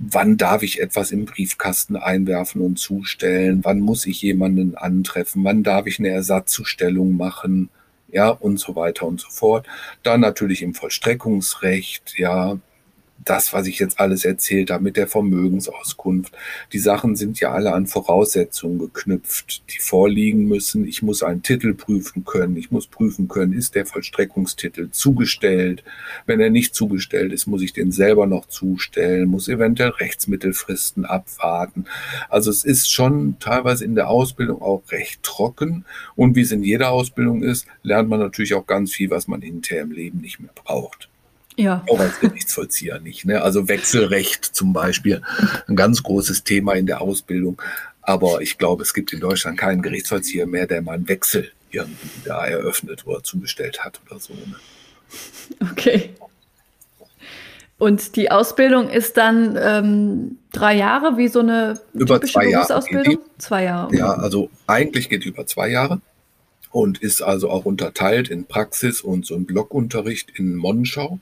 [0.00, 5.62] wann darf ich etwas im Briefkasten einwerfen und zustellen, wann muss ich jemanden antreffen, wann
[5.62, 7.68] darf ich eine Ersatzzustellung machen,
[8.08, 9.66] ja, und so weiter und so fort.
[10.02, 12.58] Dann natürlich im Vollstreckungsrecht, ja,
[13.24, 16.32] das, was ich jetzt alles erzählt habe mit der Vermögensauskunft.
[16.72, 20.86] Die Sachen sind ja alle an Voraussetzungen geknüpft, die vorliegen müssen.
[20.86, 22.56] Ich muss einen Titel prüfen können.
[22.56, 25.84] Ich muss prüfen können, ist der Vollstreckungstitel zugestellt.
[26.26, 31.84] Wenn er nicht zugestellt ist, muss ich den selber noch zustellen, muss eventuell Rechtsmittelfristen abwarten.
[32.30, 35.84] Also es ist schon teilweise in der Ausbildung auch recht trocken.
[36.16, 39.42] Und wie es in jeder Ausbildung ist, lernt man natürlich auch ganz viel, was man
[39.42, 41.09] hinterher im Leben nicht mehr braucht.
[41.56, 41.84] Ja.
[41.90, 43.24] Auch als Gerichtsvollzieher nicht.
[43.24, 43.42] Ne?
[43.42, 45.22] Also Wechselrecht zum Beispiel,
[45.68, 47.60] ein ganz großes Thema in der Ausbildung.
[48.02, 52.08] Aber ich glaube, es gibt in Deutschland keinen Gerichtsvollzieher mehr, der mal einen Wechsel irgendwie
[52.24, 54.32] da eröffnet oder zugestellt hat oder so.
[54.34, 54.56] Ne?
[55.70, 56.10] Okay.
[57.78, 63.14] Und die Ausbildung ist dann ähm, drei Jahre, wie so eine über typische zwei Berufsausbildung?
[63.14, 63.38] Jahre.
[63.38, 63.96] Zwei Jahre.
[63.96, 66.00] Ja, also eigentlich geht über zwei Jahre
[66.70, 71.18] und ist also auch unterteilt in Praxis und so ein Blockunterricht in Monschau.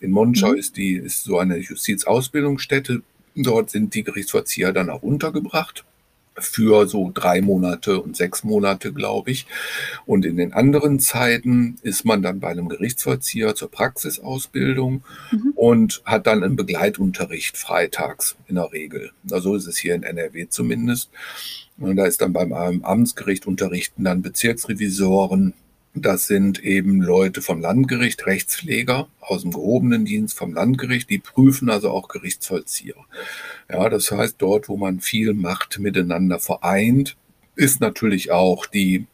[0.00, 0.58] In Monschau mhm.
[0.58, 3.02] ist die ist so eine Justizausbildungsstätte.
[3.34, 5.84] Dort sind die Gerichtsvollzieher dann auch untergebracht
[6.36, 9.46] für so drei Monate und sechs Monate, glaube ich.
[10.04, 15.52] Und in den anderen Zeiten ist man dann bei einem Gerichtsvollzieher zur Praxisausbildung mhm.
[15.54, 19.12] und hat dann einen Begleitunterricht freitags in der Regel.
[19.30, 21.10] Also ist es hier in NRW zumindest.
[21.78, 25.54] Und da ist dann beim Amtsgericht unterrichten dann Bezirksrevisoren.
[25.94, 31.70] Das sind eben Leute vom Landgericht, Rechtspfleger aus dem gehobenen Dienst vom Landgericht, die prüfen
[31.70, 32.96] also auch Gerichtsvollzieher.
[33.70, 37.16] Ja, das heißt, dort, wo man viel Macht miteinander vereint,
[37.54, 39.06] ist natürlich auch die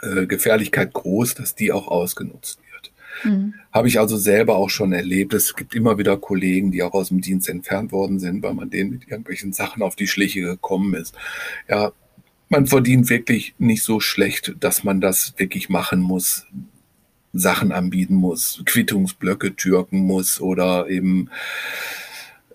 [0.00, 2.60] äh, Gefährlichkeit groß, dass die auch ausgenutzt
[3.24, 3.54] Mhm.
[3.72, 5.34] Habe ich also selber auch schon erlebt.
[5.34, 8.70] Es gibt immer wieder Kollegen, die auch aus dem Dienst entfernt worden sind, weil man
[8.70, 11.14] denen mit irgendwelchen Sachen auf die Schliche gekommen ist.
[11.68, 11.92] Ja,
[12.48, 16.46] man verdient wirklich nicht so schlecht, dass man das wirklich machen muss.
[17.32, 21.28] Sachen anbieten muss, Quittungsblöcke türken muss oder eben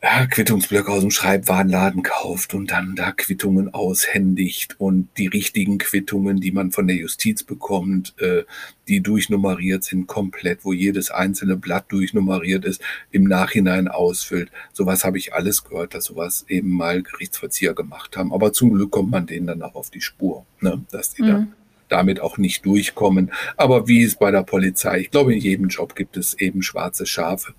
[0.03, 6.39] ja, Quittungsblöcke aus dem Schreibwarenladen kauft und dann da Quittungen aushändigt und die richtigen Quittungen,
[6.39, 8.43] die man von der Justiz bekommt, äh,
[8.87, 14.51] die durchnummeriert sind, komplett, wo jedes einzelne Blatt durchnummeriert ist, im Nachhinein ausfüllt.
[14.73, 18.33] Sowas habe ich alles gehört, dass sowas eben mal Gerichtsverzieher gemacht haben.
[18.33, 20.83] Aber zum Glück kommt man denen dann auch auf die Spur, ne?
[20.89, 21.27] dass die mhm.
[21.27, 21.53] dann
[21.89, 23.31] damit auch nicht durchkommen.
[23.55, 27.05] Aber wie es bei der Polizei, ich glaube, in jedem Job gibt es eben schwarze
[27.05, 27.53] Schafe.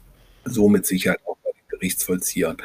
[0.44, 1.36] So mit Sicherheit auch
[1.82, 2.56] Gerichtsvollziehern.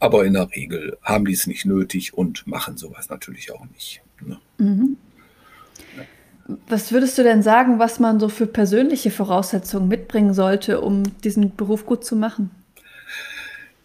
[0.00, 4.00] Aber in der Regel haben die es nicht nötig und machen sowas natürlich auch nicht.
[4.26, 4.38] Ne?
[4.58, 4.96] Mhm.
[6.68, 11.54] Was würdest du denn sagen, was man so für persönliche Voraussetzungen mitbringen sollte, um diesen
[11.54, 12.50] Beruf gut zu machen?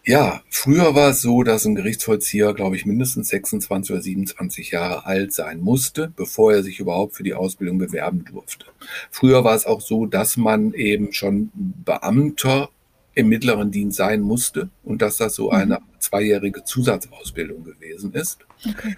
[0.03, 5.05] Ja, früher war es so, dass ein Gerichtsvollzieher, glaube ich, mindestens 26 oder 27 Jahre
[5.05, 8.67] alt sein musste, bevor er sich überhaupt für die Ausbildung bewerben durfte.
[9.11, 12.69] Früher war es auch so, dass man eben schon Beamter
[13.17, 15.57] im mittleren Dienst sein musste und dass das so mhm.
[15.57, 18.95] eine zweijährige Zusatzausbildung gewesen ist, okay.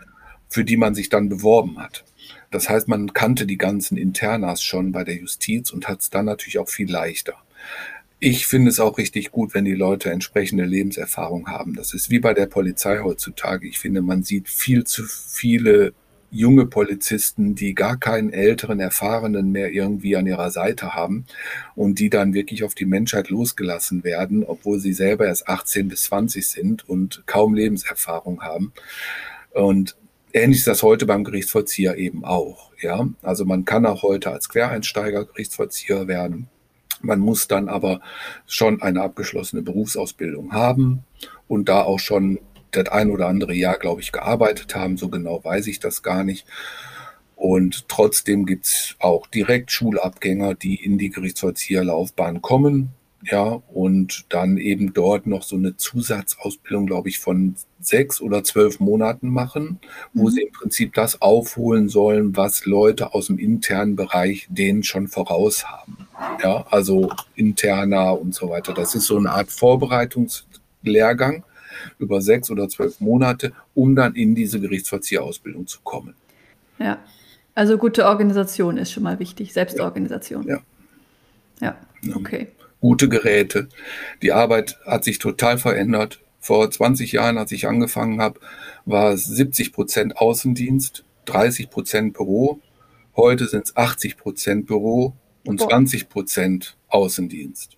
[0.49, 2.03] für die man sich dann beworben hat.
[2.51, 6.25] Das heißt, man kannte die ganzen Internas schon bei der Justiz und hat es dann
[6.25, 7.35] natürlich auch viel leichter.
[8.19, 11.75] Ich finde es auch richtig gut, wenn die Leute entsprechende Lebenserfahrung haben.
[11.75, 13.69] Das ist wie bei der Polizei heutzutage.
[13.69, 15.93] Ich finde, man sieht viel zu viele
[16.31, 21.25] junge Polizisten, die gar keinen älteren, erfahrenen mehr irgendwie an ihrer Seite haben
[21.75, 26.03] und die dann wirklich auf die Menschheit losgelassen werden, obwohl sie selber erst 18 bis
[26.03, 28.73] 20 sind und kaum Lebenserfahrung haben.
[29.51, 29.95] Und
[30.33, 32.71] ähnlich ist das heute beim Gerichtsvollzieher eben auch.
[32.81, 36.47] Ja, also man kann auch heute als Quereinsteiger Gerichtsvollzieher werden.
[37.01, 38.01] Man muss dann aber
[38.45, 41.03] schon eine abgeschlossene Berufsausbildung haben
[41.47, 42.39] und da auch schon
[42.71, 44.97] das ein oder andere Jahr, glaube ich, gearbeitet haben.
[44.97, 46.45] So genau weiß ich das gar nicht.
[47.35, 52.89] Und trotzdem gibt es auch direkt Schulabgänger, die in die Gerichtsvollzieherlaufbahn kommen.
[53.23, 58.79] Ja, und dann eben dort noch so eine Zusatzausbildung, glaube ich, von sechs oder zwölf
[58.79, 59.79] Monaten machen,
[60.13, 60.31] wo mhm.
[60.31, 65.65] sie im Prinzip das aufholen sollen, was Leute aus dem internen Bereich denen schon voraus
[65.65, 65.97] haben.
[66.41, 68.73] Ja, also interner und so weiter.
[68.73, 71.43] Das ist so eine Art Vorbereitungslehrgang
[71.97, 76.13] über sechs oder zwölf Monate, um dann in diese Gerichtsvollzieherausbildung zu kommen.
[76.77, 76.99] Ja,
[77.55, 80.47] also gute Organisation ist schon mal wichtig, Selbstorganisation.
[80.47, 80.61] Ja.
[81.61, 81.75] Ja,
[82.15, 82.47] okay.
[82.79, 83.67] Gute Geräte.
[84.21, 86.21] Die Arbeit hat sich total verändert.
[86.39, 88.39] Vor 20 Jahren, als ich angefangen habe,
[88.85, 92.61] war es 70 Prozent Außendienst, 30 Prozent Büro.
[93.17, 95.13] Heute sind es 80 Prozent Büro
[95.45, 95.69] und Boah.
[95.69, 97.75] 20 Prozent Außendienst.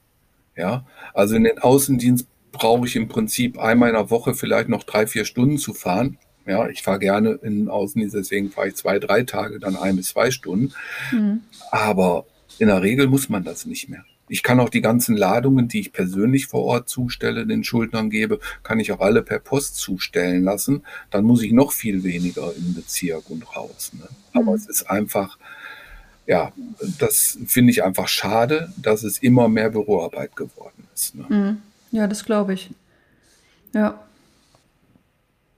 [0.55, 4.83] Ja, also in den Außendienst brauche ich im Prinzip einmal in der Woche vielleicht noch
[4.83, 6.17] drei, vier Stunden zu fahren.
[6.45, 10.09] Ja, ich fahre gerne in Außendienst, deswegen fahre ich zwei, drei Tage, dann ein bis
[10.09, 10.73] zwei Stunden.
[11.11, 11.41] Mhm.
[11.69, 12.25] Aber
[12.57, 14.03] in der Regel muss man das nicht mehr.
[14.27, 18.39] Ich kann auch die ganzen Ladungen, die ich persönlich vor Ort zustelle, den Schuldnern gebe,
[18.63, 20.83] kann ich auch alle per Post zustellen lassen.
[21.09, 23.91] Dann muss ich noch viel weniger im Bezirk und raus.
[23.93, 24.07] Ne?
[24.33, 24.57] Aber mhm.
[24.57, 25.37] es ist einfach,
[26.27, 26.53] ja,
[26.97, 31.13] das finde ich einfach schade, dass es immer mehr Büroarbeit geworden ist.
[31.15, 31.25] Ne?
[31.27, 31.57] Mhm.
[31.91, 32.69] Ja, das glaube ich.
[33.73, 34.03] Ja.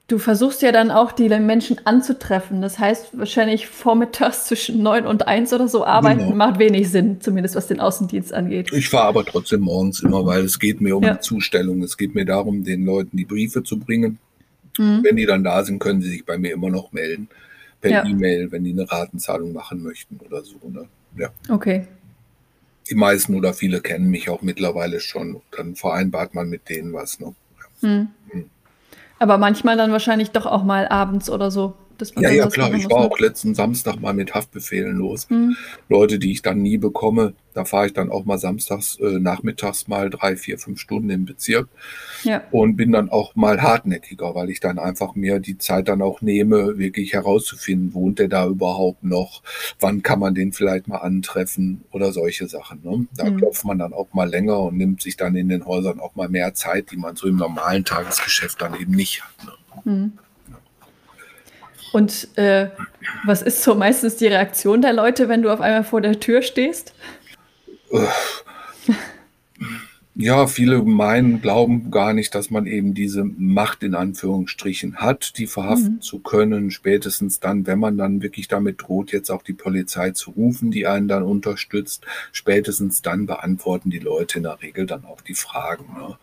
[0.08, 2.62] Du versuchst ja dann auch, die Menschen anzutreffen.
[2.62, 6.36] Das heißt, wahrscheinlich vormittags zwischen neun und eins oder so arbeiten genau.
[6.36, 8.72] macht wenig Sinn, zumindest was den Außendienst angeht.
[8.74, 11.15] Ich fahre aber trotzdem morgens immer, weil es geht mir um ja.
[11.15, 11.82] die Zustellung.
[11.82, 14.19] Es geht mir darum, den Leuten die Briefe zu bringen.
[14.78, 15.04] Mhm.
[15.04, 17.30] Wenn die dann da sind, können sie sich bei mir immer noch melden.
[17.80, 18.06] Per ja.
[18.06, 20.56] E-Mail, wenn die eine Ratenzahlung machen möchten oder so.
[20.69, 20.86] Ne?
[21.17, 21.30] Ja.
[21.50, 21.88] Okay
[22.89, 25.41] die meisten oder viele kennen mich auch mittlerweile schon.
[25.52, 27.19] Dann vereinbart man mit denen was.
[27.19, 27.34] Ne?
[27.82, 28.08] Hm.
[28.30, 28.50] Hm.
[29.19, 31.76] Aber manchmal dann wahrscheinlich doch auch mal abends oder so
[32.17, 32.73] ja, ja, klar.
[32.73, 35.29] Ich war auch letzten Samstag mal mit Haftbefehlen los.
[35.29, 35.56] Mhm.
[35.89, 39.88] Leute, die ich dann nie bekomme, da fahre ich dann auch mal samstags, äh, nachmittags
[39.88, 41.67] mal drei, vier, fünf Stunden im Bezirk.
[42.23, 42.43] Ja.
[42.51, 46.21] Und bin dann auch mal hartnäckiger, weil ich dann einfach mir die Zeit dann auch
[46.21, 49.43] nehme, wirklich herauszufinden, wohnt der da überhaupt noch?
[49.79, 52.82] Wann kann man den vielleicht mal antreffen oder solche Sachen.
[52.84, 53.08] Ne?
[53.15, 53.38] Da mhm.
[53.38, 56.29] klopft man dann auch mal länger und nimmt sich dann in den Häusern auch mal
[56.29, 59.45] mehr Zeit, die man so im normalen Tagesgeschäft dann eben nicht hat.
[59.45, 59.91] Ne?
[59.91, 60.13] Mhm.
[61.93, 62.69] Und äh,
[63.23, 66.41] was ist so meistens die Reaktion der Leute, wenn du auf einmal vor der Tür
[66.41, 66.93] stehst?
[70.15, 75.47] Ja, viele meinen, glauben gar nicht, dass man eben diese Macht in Anführungsstrichen hat, die
[75.47, 76.01] verhaften mhm.
[76.01, 76.69] zu können.
[76.69, 80.86] Spätestens dann, wenn man dann wirklich damit droht, jetzt auch die Polizei zu rufen, die
[80.86, 82.06] einen dann unterstützt.
[82.32, 85.86] Spätestens dann beantworten die Leute in der Regel dann auch die Fragen.
[85.95, 86.17] Ne?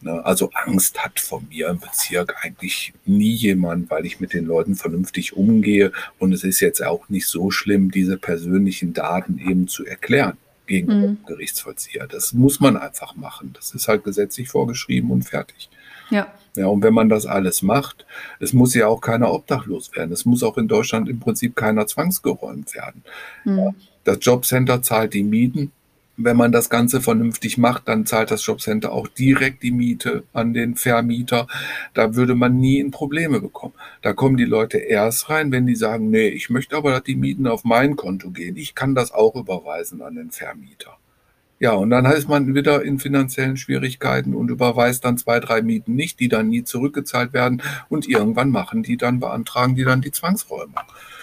[0.00, 0.24] Ne?
[0.24, 4.74] Also Angst hat von mir im Bezirk eigentlich nie jemand, weil ich mit den Leuten
[4.74, 5.92] vernünftig umgehe.
[6.18, 11.00] Und es ist jetzt auch nicht so schlimm, diese persönlichen Daten eben zu erklären gegen
[11.00, 11.18] mhm.
[11.26, 12.06] Gerichtsvollzieher.
[12.06, 13.52] Das muss man einfach machen.
[13.54, 15.68] Das ist halt gesetzlich vorgeschrieben und fertig.
[16.10, 16.32] Ja.
[16.56, 18.06] Ja, und wenn man das alles macht,
[18.40, 20.10] es muss ja auch keiner obdachlos werden.
[20.12, 23.04] Es muss auch in Deutschland im Prinzip keiner zwangsgeräumt werden.
[23.44, 23.74] Mhm.
[24.04, 25.72] Das Jobcenter zahlt die Mieten,
[26.16, 30.54] wenn man das Ganze vernünftig macht, dann zahlt das Jobcenter auch direkt die Miete an
[30.54, 31.46] den Vermieter.
[31.94, 33.74] Da würde man nie in Probleme bekommen.
[34.02, 37.16] Da kommen die Leute erst rein, wenn die sagen, nee, ich möchte aber, dass die
[37.16, 38.56] Mieten auf mein Konto gehen.
[38.56, 40.96] Ich kann das auch überweisen an den Vermieter.
[41.58, 45.94] Ja, und dann heißt man wieder in finanziellen Schwierigkeiten und überweist dann zwei, drei Mieten
[45.94, 47.62] nicht, die dann nie zurückgezahlt werden.
[47.88, 50.74] Und irgendwann machen die dann, beantragen die dann die Zwangsräumung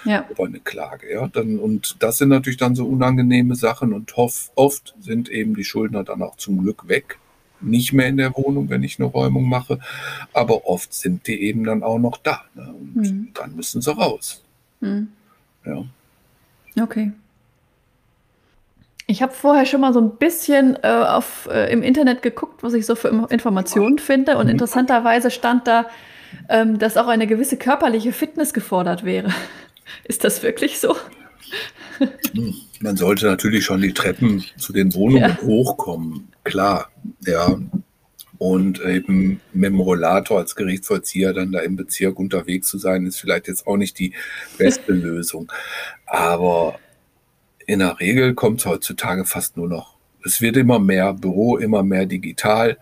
[0.05, 0.25] ja.
[0.29, 1.11] über eine Klage.
[1.11, 5.55] Ja, dann, und das sind natürlich dann so unangenehme Sachen und hoff, oft sind eben
[5.55, 7.19] die Schuldner dann auch zum Glück weg.
[7.61, 9.79] Nicht mehr in der Wohnung, wenn ich eine Räumung mache,
[10.33, 12.41] aber oft sind die eben dann auch noch da.
[12.55, 12.73] Ne?
[12.73, 13.27] Und mhm.
[13.33, 14.43] dann müssen sie raus.
[14.81, 15.07] Mhm.
[15.65, 15.85] Ja.
[16.81, 17.11] Okay.
[19.05, 22.73] Ich habe vorher schon mal so ein bisschen äh, auf, äh, im Internet geguckt, was
[22.73, 24.37] ich so für Informationen finde.
[24.37, 24.51] Und mhm.
[24.51, 25.85] interessanterweise stand da,
[26.49, 29.29] ähm, dass auch eine gewisse körperliche Fitness gefordert wäre.
[30.03, 30.95] Ist das wirklich so?
[32.33, 35.41] Hm, man sollte natürlich schon die Treppen zu den Wohnungen ja.
[35.41, 36.89] hochkommen, klar,
[37.25, 37.57] ja.
[38.39, 43.19] Und eben mit dem Rollator als Gerichtsvollzieher dann da im Bezirk unterwegs zu sein, ist
[43.19, 44.13] vielleicht jetzt auch nicht die
[44.57, 45.51] beste Lösung.
[46.05, 46.77] Aber
[47.65, 49.95] in der Regel kommt es heutzutage fast nur noch.
[50.25, 52.77] Es wird immer mehr Büro, immer mehr digital.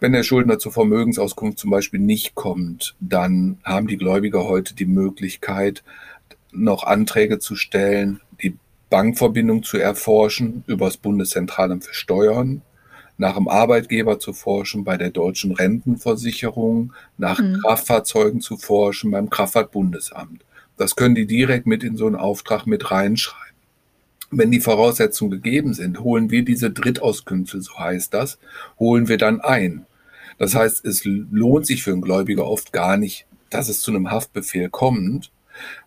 [0.00, 4.86] Wenn der Schuldner zur Vermögensauskunft zum Beispiel nicht kommt, dann haben die Gläubiger heute die
[4.86, 5.84] Möglichkeit,
[6.52, 8.56] noch Anträge zu stellen, die
[8.90, 12.62] Bankverbindung zu erforschen über das Bundeszentralamt für Steuern,
[13.18, 17.60] nach dem Arbeitgeber zu forschen, bei der deutschen Rentenversicherung, nach mhm.
[17.62, 20.44] Kraftfahrzeugen zu forschen, beim Kraftfahrtbundesamt.
[20.76, 23.42] Das können die direkt mit in so einen Auftrag mit reinschreiben.
[24.30, 28.38] Wenn die Voraussetzungen gegeben sind, holen wir diese Drittauskünfte, so heißt das,
[28.78, 29.84] holen wir dann ein.
[30.38, 34.10] Das heißt, es lohnt sich für einen Gläubiger oft gar nicht, dass es zu einem
[34.10, 35.30] Haftbefehl kommt,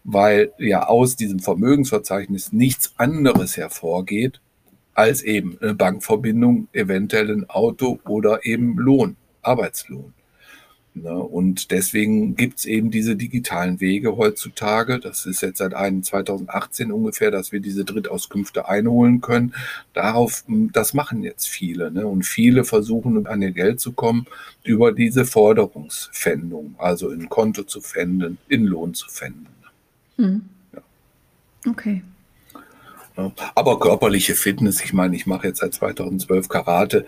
[0.04, 4.41] weil ja aus diesem Vermögensverzeichnis nichts anderes hervorgeht,
[4.93, 10.13] als eben eine Bankverbindung, eventuell ein Auto oder eben Lohn, Arbeitslohn.
[10.95, 11.13] Ne?
[11.13, 14.99] Und deswegen gibt es eben diese digitalen Wege heutzutage.
[14.99, 19.54] Das ist jetzt seit 2018 ungefähr, dass wir diese Drittauskünfte einholen können.
[19.93, 21.91] Darauf, das machen jetzt viele.
[21.91, 22.08] Ne?
[22.08, 24.25] Und viele versuchen an ihr Geld zu kommen
[24.63, 29.54] über diese Forderungsfändung, also in Konto zu fänden, in Lohn zu fänden.
[30.17, 30.49] Hm.
[30.73, 30.82] Ja.
[31.69, 32.01] Okay.
[33.56, 37.06] Aber körperliche Fitness, ich meine, ich mache jetzt seit 2012 Karate,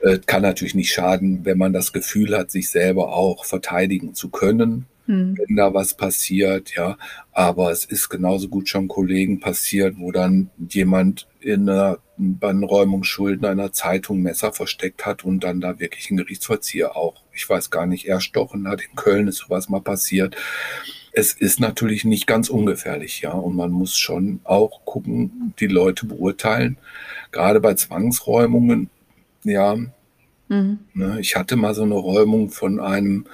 [0.00, 4.30] äh, kann natürlich nicht schaden, wenn man das Gefühl hat, sich selber auch verteidigen zu
[4.30, 5.38] können, hm.
[5.38, 6.96] wenn da was passiert, ja.
[7.30, 13.72] Aber es ist genauso gut schon Kollegen passiert, wo dann jemand in einer Bannräumungsschulden einer
[13.72, 18.08] Zeitung Messer versteckt hat und dann da wirklich ein Gerichtsvollzieher auch, ich weiß gar nicht,
[18.08, 18.82] erstochen hat.
[18.82, 20.36] In Köln ist sowas mal passiert
[21.14, 23.32] es ist natürlich nicht ganz ungefährlich, ja.
[23.32, 26.76] Und man muss schon auch gucken, die Leute beurteilen.
[27.30, 28.90] Gerade bei Zwangsräumungen,
[29.44, 29.76] ja.
[30.48, 30.78] Mhm.
[30.92, 33.26] Ne, ich hatte mal so eine Räumung von einem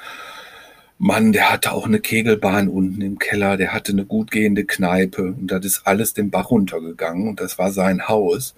[0.98, 5.22] Mann, der hatte auch eine Kegelbahn unten im Keller, der hatte eine gut gehende Kneipe
[5.22, 8.54] und das ist alles den Bach runtergegangen und das war sein Haus.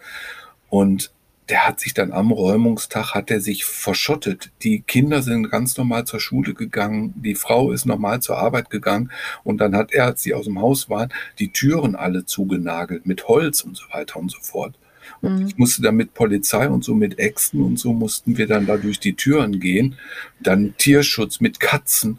[0.68, 1.12] Und
[1.52, 4.50] der hat sich dann am Räumungstag, hat er sich verschottet.
[4.62, 9.10] Die Kinder sind ganz normal zur Schule gegangen, die Frau ist normal zur Arbeit gegangen
[9.44, 13.28] und dann hat er, als sie aus dem Haus waren, die Türen alle zugenagelt mit
[13.28, 14.78] Holz und so weiter und so fort.
[15.20, 15.46] Und mhm.
[15.46, 18.78] ich musste dann mit Polizei und so mit Äxten und so mussten wir dann da
[18.78, 19.96] durch die Türen gehen.
[20.40, 22.18] Dann Tierschutz mit Katzen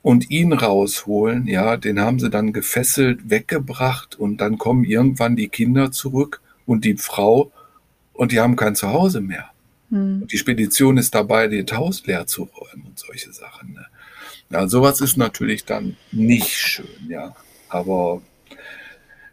[0.00, 1.46] und ihn rausholen.
[1.46, 6.86] Ja, den haben sie dann gefesselt, weggebracht und dann kommen irgendwann die Kinder zurück und
[6.86, 7.52] die Frau
[8.12, 9.50] und die haben kein Zuhause mehr.
[9.90, 10.26] Hm.
[10.26, 13.74] Die Spedition ist dabei, das Haus leer zu räumen und solche Sachen.
[13.74, 13.86] Ne?
[14.50, 17.34] Ja, sowas ist natürlich dann nicht schön, ja.
[17.68, 18.22] Aber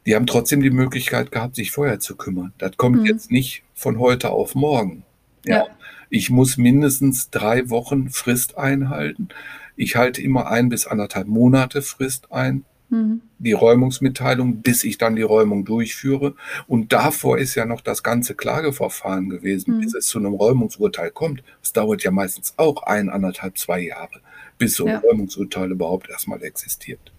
[0.05, 2.53] die haben trotzdem die Möglichkeit gehabt, sich vorher zu kümmern.
[2.57, 3.05] Das kommt hm.
[3.05, 5.03] jetzt nicht von heute auf morgen.
[5.45, 5.57] Ja.
[5.57, 5.67] ja.
[6.09, 9.29] Ich muss mindestens drei Wochen Frist einhalten.
[9.75, 12.65] Ich halte immer ein bis anderthalb Monate Frist ein.
[12.89, 13.21] Mhm.
[13.37, 16.35] Die Räumungsmitteilung, bis ich dann die Räumung durchführe.
[16.67, 19.81] Und davor ist ja noch das ganze Klageverfahren gewesen, mhm.
[19.81, 21.43] bis es zu einem Räumungsurteil kommt.
[21.63, 24.21] Es dauert ja meistens auch ein, anderthalb, zwei Jahre,
[24.57, 24.99] bis so ein ja.
[24.99, 27.11] Räumungsurteil überhaupt erstmal existiert.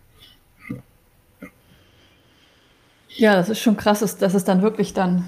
[0.68, 0.76] Ja.
[3.08, 5.24] ja, das ist schon krass, dass es dann wirklich dann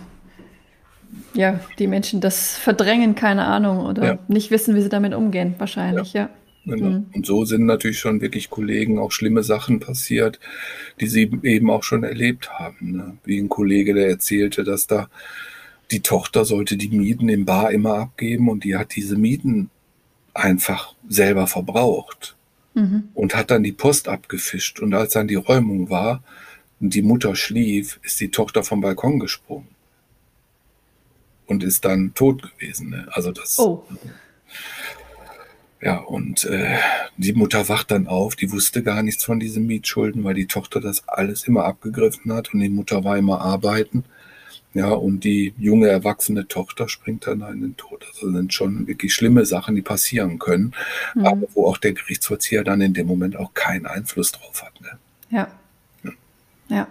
[1.35, 4.19] ja, die Menschen das verdrängen, keine Ahnung, oder ja.
[4.29, 6.23] nicht wissen, wie sie damit umgehen, wahrscheinlich, ja.
[6.23, 6.29] ja.
[6.65, 6.91] Genau.
[6.91, 7.07] Mhm.
[7.13, 10.39] Und so sind natürlich schon wirklich Kollegen auch schlimme Sachen passiert,
[11.01, 12.93] die sie eben auch schon erlebt haben.
[12.93, 13.17] Ne?
[13.25, 15.09] Wie ein Kollege, der erzählte, dass da
[15.91, 19.71] die Tochter sollte die Mieten im Bar immer abgeben und die hat diese Mieten
[20.35, 22.37] einfach selber verbraucht
[22.75, 23.09] mhm.
[23.15, 24.81] und hat dann die Post abgefischt.
[24.81, 26.23] Und als dann die Räumung war
[26.81, 29.69] und die Mutter schlief, ist die Tochter vom Balkon gesprungen
[31.47, 32.91] und ist dann tot gewesen.
[32.91, 33.09] Ne?
[33.11, 33.59] Also das.
[33.59, 33.85] Oh.
[35.83, 36.79] Ja, und äh,
[37.17, 40.81] die Mutter wacht dann auf, die wusste gar nichts von diesen Mietschulden, weil die Tochter
[40.81, 44.05] das alles immer abgegriffen hat und die Mutter war immer arbeiten.
[44.75, 48.07] Ja, und die junge erwachsene Tochter springt dann in den Tod.
[48.07, 50.73] Also sind schon wirklich schlimme Sachen, die passieren können,
[51.15, 51.27] mhm.
[51.27, 54.81] aber wo auch der Gerichtsvollzieher dann in dem Moment auch keinen Einfluss drauf hat.
[54.81, 54.99] Ne?
[55.31, 55.49] Ja.
[56.05, 56.11] Ja.
[56.69, 56.87] ja.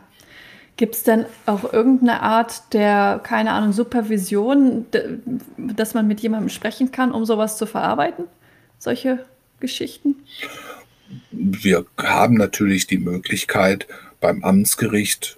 [0.76, 4.86] Gibt es denn auch irgendeine Art der, keine Ahnung, Supervision,
[5.58, 8.26] dass man mit jemandem sprechen kann, um sowas zu verarbeiten?
[8.82, 9.26] Solche
[9.60, 10.16] Geschichten?
[11.32, 13.88] Wir haben natürlich die Möglichkeit
[14.20, 15.38] beim Amtsgericht,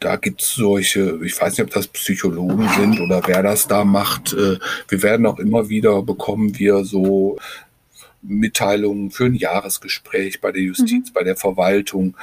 [0.00, 3.84] da gibt es solche, ich weiß nicht, ob das Psychologen sind oder wer das da
[3.84, 4.32] macht.
[4.32, 4.58] Äh,
[4.88, 7.38] wir werden auch immer wieder bekommen wir so
[8.22, 11.12] Mitteilungen für ein Jahresgespräch bei der Justiz, mhm.
[11.12, 12.16] bei der Verwaltung.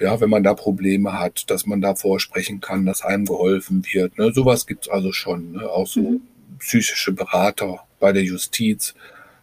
[0.00, 4.16] Ja, wenn man da Probleme hat, dass man da vorsprechen kann, dass einem geholfen wird.
[4.18, 4.32] Ne?
[4.32, 5.52] Sowas gibt's also schon.
[5.52, 5.68] Ne?
[5.68, 6.20] Auch so mhm.
[6.58, 8.94] psychische Berater bei der Justiz.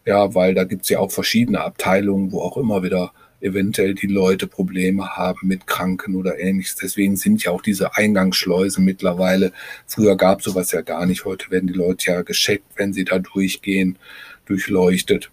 [0.06, 4.47] Ja, weil da gibt's ja auch verschiedene Abteilungen, wo auch immer wieder eventuell die Leute
[4.47, 6.76] Probleme haben mit Kranken oder ähnliches.
[6.76, 9.51] Deswegen sind ja auch diese Eingangsschleusen mittlerweile.
[9.88, 11.26] Früher gab sowas ja gar nicht.
[11.26, 13.97] Heute werden die Leute ja gescheckt, wenn sie da durchgehen,
[14.45, 15.32] durchleuchtet.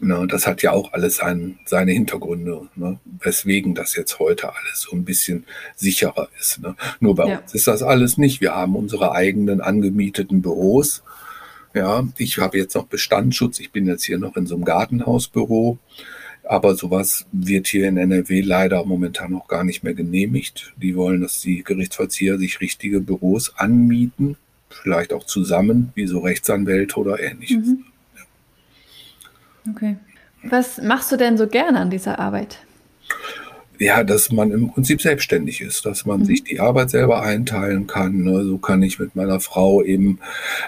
[0.00, 4.80] Ne, das hat ja auch alles sein, seine Hintergründe, ne, weswegen das jetzt heute alles
[4.80, 5.44] so ein bisschen
[5.76, 6.60] sicherer ist.
[6.60, 6.74] Ne.
[6.98, 7.38] Nur bei ja.
[7.38, 8.40] uns ist das alles nicht.
[8.40, 11.04] Wir haben unsere eigenen angemieteten Büros.
[11.74, 13.58] Ja, ich habe jetzt noch Bestandsschutz.
[13.58, 15.78] Ich bin jetzt hier noch in so einem Gartenhausbüro.
[16.44, 20.74] Aber sowas wird hier in NRW leider momentan noch gar nicht mehr genehmigt.
[20.76, 24.36] Die wollen, dass die Gerichtsvollzieher sich richtige Büros anmieten,
[24.68, 27.66] vielleicht auch zusammen, wie so Rechtsanwälte oder ähnliches.
[27.66, 27.84] Mhm.
[29.70, 29.96] Okay.
[30.42, 32.58] Was machst du denn so gerne an dieser Arbeit?
[33.78, 36.24] Ja, dass man im Prinzip selbstständig ist, dass man mhm.
[36.26, 38.22] sich die Arbeit selber einteilen kann.
[38.22, 38.44] Ne?
[38.44, 40.20] So kann ich mit meiner Frau eben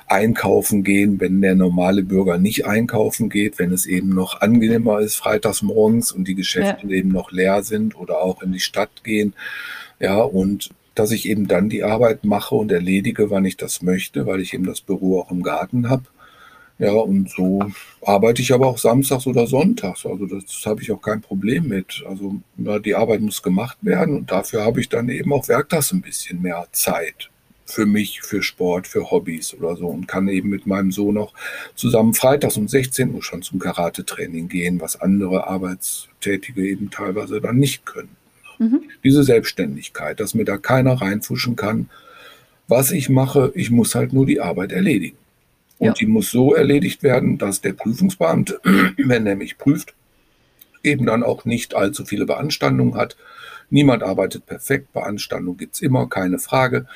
[0.09, 5.17] einkaufen gehen, wenn der normale Bürger nicht einkaufen geht, wenn es eben noch angenehmer ist,
[5.17, 6.97] freitags morgens und die Geschäfte ja.
[6.97, 9.35] eben noch leer sind oder auch in die Stadt gehen.
[10.01, 14.27] Ja, und dass ich eben dann die Arbeit mache und erledige, wann ich das möchte,
[14.27, 16.05] weil ich eben das Büro auch im Garten habe.
[16.79, 17.61] Ja, und so
[18.03, 20.05] arbeite ich aber auch samstags oder sonntags.
[20.05, 22.05] Also das, das habe ich auch kein Problem mit.
[22.07, 25.93] Also na, die Arbeit muss gemacht werden und dafür habe ich dann eben auch werktags
[25.93, 27.31] ein bisschen mehr Zeit
[27.65, 31.33] für mich, für Sport, für Hobbys oder so und kann eben mit meinem Sohn auch
[31.75, 37.57] zusammen freitags um 16 Uhr schon zum Karate-Training gehen, was andere Arbeitstätige eben teilweise dann
[37.57, 38.17] nicht können.
[38.59, 38.83] Mhm.
[39.03, 41.91] Diese Selbstständigkeit, dass mir da keiner reinfuschen kann,
[42.69, 45.19] was ich mache, ich muss halt nur die Arbeit erledigen.
[45.79, 45.93] Und ja.
[45.93, 48.61] die muss so erledigt werden, dass der Prüfungsbeamte,
[48.97, 49.95] wenn er mich prüft,
[50.83, 53.17] eben dann auch nicht allzu viele Beanstandungen hat.
[53.69, 56.87] Niemand arbeitet perfekt, Beanstandung gibt's immer, keine Frage.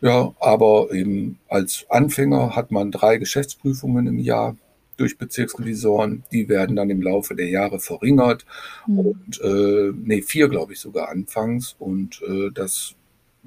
[0.00, 4.56] Ja, aber eben als Anfänger hat man drei Geschäftsprüfungen im Jahr
[4.96, 6.24] durch Bezirksrevisoren.
[6.30, 8.44] Die werden dann im Laufe der Jahre verringert.
[8.86, 8.98] Mhm.
[8.98, 11.74] Und äh, nee, vier, glaube ich, sogar anfangs.
[11.78, 12.94] Und äh, das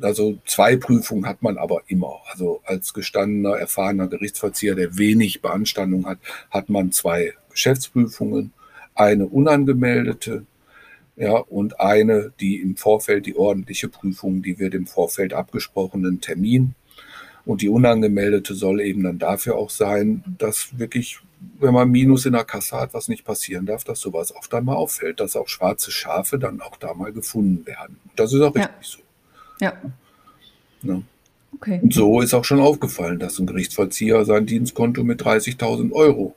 [0.02, 2.22] also zwei Prüfungen hat man aber immer.
[2.32, 6.20] Also als gestandener, erfahrener Gerichtsvollzieher, der wenig Beanstandung hat,
[6.52, 8.54] hat man zwei Geschäftsprüfungen,
[8.95, 10.45] eine unangemeldete,
[11.16, 16.76] ja, und eine, die im Vorfeld die ordentliche Prüfung, die wird im Vorfeld abgesprochenen Termin.
[17.43, 21.20] Und die unangemeldete soll eben dann dafür auch sein, dass wirklich,
[21.60, 24.66] wenn man Minus in der Kasse hat, was nicht passieren darf, dass sowas oft dann
[24.66, 27.98] mal auffällt, dass auch schwarze Schafe dann auch da mal gefunden werden.
[28.16, 28.78] Das ist auch richtig ja.
[28.82, 29.00] so.
[29.62, 29.74] Ja.
[30.84, 31.01] ja.
[31.55, 31.80] Okay.
[31.82, 36.36] Und so ist auch schon aufgefallen, dass ein Gerichtsvollzieher sein Dienstkonto mit 30.000 Euro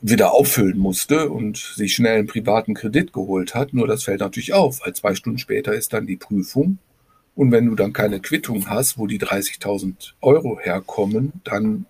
[0.00, 3.74] wieder auffüllen musste und sich schnell einen privaten Kredit geholt hat.
[3.74, 6.78] Nur das fällt natürlich auf, weil zwei Stunden später ist dann die Prüfung.
[7.34, 11.86] Und wenn du dann keine Quittung hast, wo die 30.000 Euro herkommen, dann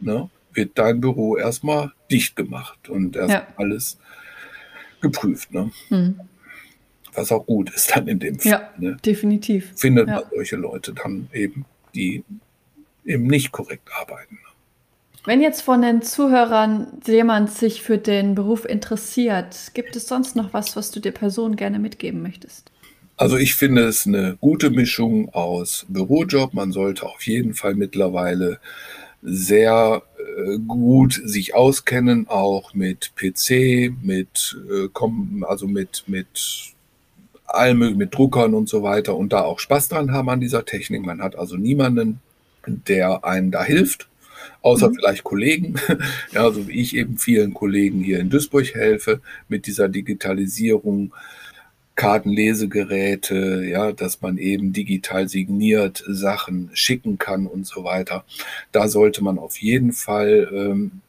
[0.00, 3.46] ne, wird dein Büro erstmal dicht gemacht und erst ja.
[3.56, 3.98] alles
[5.00, 5.52] geprüft.
[5.52, 5.70] Ne?
[5.90, 6.20] Mhm
[7.14, 8.52] was auch gut ist dann in dem Fall.
[8.52, 8.96] Ja, ne?
[9.04, 9.72] definitiv.
[9.76, 10.16] Findet ja.
[10.16, 12.24] man solche Leute dann eben, die
[13.04, 14.38] eben nicht korrekt arbeiten.
[15.24, 20.54] Wenn jetzt von den Zuhörern jemand sich für den Beruf interessiert, gibt es sonst noch
[20.54, 22.70] was, was du der Person gerne mitgeben möchtest?
[23.18, 26.54] Also ich finde es eine gute Mischung aus Bürojob.
[26.54, 28.60] Man sollte auf jeden Fall mittlerweile
[29.22, 34.88] sehr äh, gut sich auskennen, auch mit PC, mit äh,
[35.44, 36.72] also mit mit
[37.54, 41.04] allem mit Druckern und so weiter und da auch Spaß dran haben an dieser Technik.
[41.04, 42.20] Man hat also niemanden,
[42.66, 44.08] der einem da hilft,
[44.62, 44.94] außer mhm.
[44.94, 45.74] vielleicht Kollegen,
[46.32, 51.12] ja, so wie ich eben vielen Kollegen hier in Duisburg helfe mit dieser Digitalisierung.
[51.96, 58.24] Kartenlesegeräte, ja, dass man eben digital signiert Sachen schicken kann und so weiter.
[58.72, 61.02] Da sollte man auf jeden Fall ähm,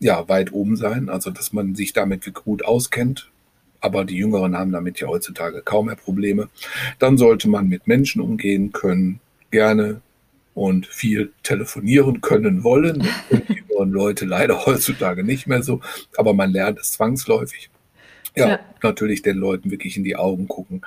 [0.00, 3.29] ja weit oben sein, also dass man sich damit gut auskennt,
[3.80, 6.48] aber die Jüngeren haben damit ja heutzutage kaum mehr Probleme.
[6.98, 9.20] Dann sollte man mit Menschen umgehen können,
[9.50, 10.00] gerne
[10.54, 13.06] und viel telefonieren können wollen.
[13.30, 15.80] Die jüngeren Leute leider heutzutage nicht mehr so,
[16.16, 17.70] aber man lernt es zwangsläufig.
[18.36, 20.82] Ja, ja, natürlich den Leuten wirklich in die Augen gucken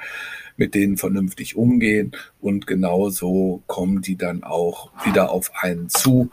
[0.57, 6.29] mit denen vernünftig umgehen und genauso kommen die dann auch wieder auf einen zu.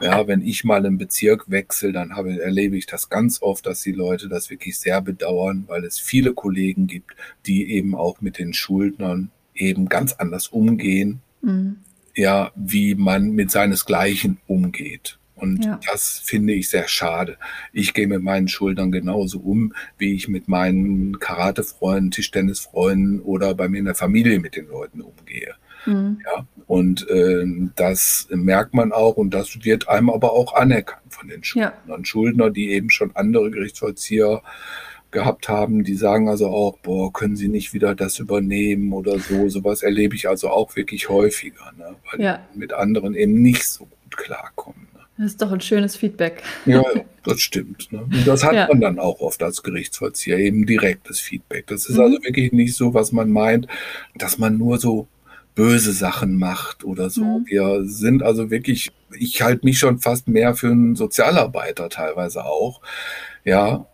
[0.00, 3.82] Ja, wenn ich mal einen Bezirk wechsle, dann habe, erlebe ich das ganz oft, dass
[3.82, 7.14] die Leute das wirklich sehr bedauern, weil es viele Kollegen gibt,
[7.46, 11.76] die eben auch mit den Schuldnern eben ganz anders umgehen, mhm.
[12.14, 15.18] ja, wie man mit seinesgleichen umgeht.
[15.42, 15.80] Und ja.
[15.90, 17.36] das finde ich sehr schade.
[17.72, 23.68] Ich gehe mit meinen Schultern genauso um, wie ich mit meinen Karatefreunden, Tischtennisfreunden oder bei
[23.68, 25.54] mir in der Familie mit den Leuten umgehe.
[25.84, 26.20] Mhm.
[26.24, 31.26] Ja, und äh, das merkt man auch und das wird einem aber auch anerkannt von
[31.26, 31.72] den Schuldnern.
[31.88, 32.04] Ja.
[32.04, 34.42] Schuldner, die eben schon andere Gerichtsvollzieher
[35.10, 39.48] gehabt haben, die sagen also auch, boah, können Sie nicht wieder das übernehmen oder so.
[39.48, 41.96] Sowas erlebe ich also auch wirklich häufiger, ne?
[42.12, 42.46] weil ja.
[42.54, 44.91] mit anderen eben nicht so gut klarkommen.
[45.22, 46.42] Das ist doch ein schönes Feedback.
[46.66, 46.82] Ja,
[47.22, 47.92] das stimmt.
[47.92, 48.08] Ne?
[48.26, 48.66] Das hat ja.
[48.66, 51.68] man dann auch oft als Gerichtsvollzieher, eben direktes Feedback.
[51.68, 52.02] Das ist mhm.
[52.02, 53.68] also wirklich nicht so, was man meint,
[54.16, 55.06] dass man nur so
[55.54, 57.22] böse Sachen macht oder so.
[57.22, 57.46] Mhm.
[57.46, 62.80] Wir sind also wirklich, ich halte mich schon fast mehr für einen Sozialarbeiter teilweise auch.
[63.44, 63.86] Ja,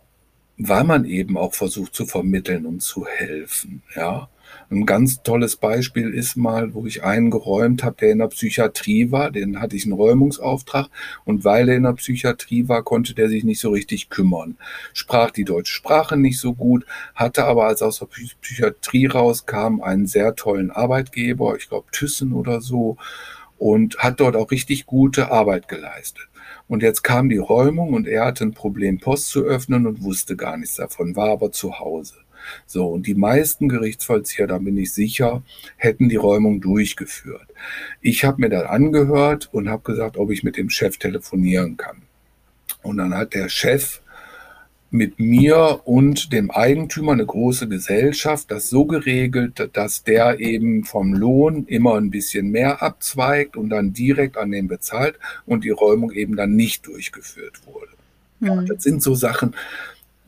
[0.56, 3.82] weil man eben auch versucht zu vermitteln und zu helfen.
[3.94, 4.30] Ja,
[4.70, 9.10] ein ganz tolles Beispiel ist mal, wo ich einen geräumt habe, der in der Psychiatrie
[9.10, 9.30] war.
[9.30, 10.88] Den hatte ich einen Räumungsauftrag
[11.24, 14.58] und weil er in der Psychiatrie war, konnte der sich nicht so richtig kümmern.
[14.92, 18.08] Sprach die deutsche Sprache nicht so gut, hatte aber, als aus der
[18.42, 22.98] Psychiatrie rauskam, einen sehr tollen Arbeitgeber, ich glaube Thyssen oder so,
[23.56, 26.28] und hat dort auch richtig gute Arbeit geleistet.
[26.68, 30.36] Und jetzt kam die Räumung und er hatte ein Problem, Post zu öffnen und wusste
[30.36, 32.14] gar nichts davon, war aber zu Hause.
[32.66, 35.42] So, und die meisten Gerichtsvollzieher, da bin ich sicher,
[35.76, 37.46] hätten die Räumung durchgeführt.
[38.00, 42.02] Ich habe mir das angehört und habe gesagt, ob ich mit dem Chef telefonieren kann.
[42.82, 44.00] Und dann hat der Chef
[44.90, 51.12] mit mir und dem Eigentümer eine große Gesellschaft das so geregelt, dass der eben vom
[51.12, 56.10] Lohn immer ein bisschen mehr abzweigt und dann direkt an den bezahlt und die Räumung
[56.12, 57.92] eben dann nicht durchgeführt wurde.
[58.40, 58.66] Mhm.
[58.66, 59.54] Das sind so Sachen,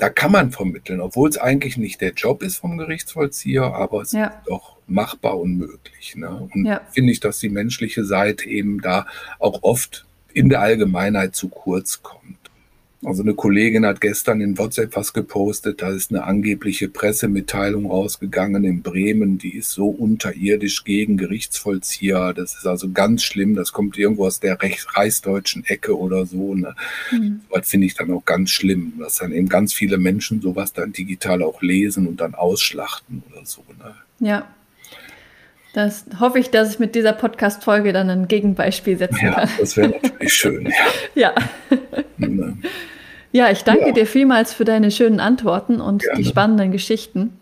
[0.00, 4.12] da kann man vermitteln, obwohl es eigentlich nicht der Job ist vom Gerichtsvollzieher, aber es
[4.12, 4.26] ja.
[4.26, 6.16] ist doch machbar und möglich.
[6.16, 6.48] Ne?
[6.52, 6.80] Und ja.
[6.90, 9.06] finde ich, dass die menschliche Seite eben da
[9.38, 12.39] auch oft in der Allgemeinheit zu kurz kommt.
[13.02, 18.62] Also eine Kollegin hat gestern in WhatsApp was gepostet, da ist eine angebliche Pressemitteilung rausgegangen
[18.64, 22.34] in Bremen, die ist so unterirdisch gegen Gerichtsvollzieher.
[22.34, 26.54] Das ist also ganz schlimm, das kommt irgendwo aus der reichsdeutschen Ecke oder so.
[26.54, 26.74] Ne?
[27.10, 27.40] Mhm.
[27.50, 30.92] Das finde ich dann auch ganz schlimm, dass dann eben ganz viele Menschen sowas dann
[30.92, 33.64] digital auch lesen und dann ausschlachten oder so.
[33.78, 33.94] Ne?
[34.18, 34.46] Ja,
[35.72, 39.48] das hoffe ich, dass ich mit dieser Podcast-Folge dann ein Gegenbeispiel setzen ja, kann.
[39.58, 40.68] Das wäre natürlich schön.
[41.14, 41.32] Ja.
[42.18, 42.52] ja.
[43.32, 43.92] Ja ich danke ja.
[43.92, 46.18] dir vielmals für deine schönen Antworten und Gerne.
[46.18, 47.38] die spannenden Geschichten.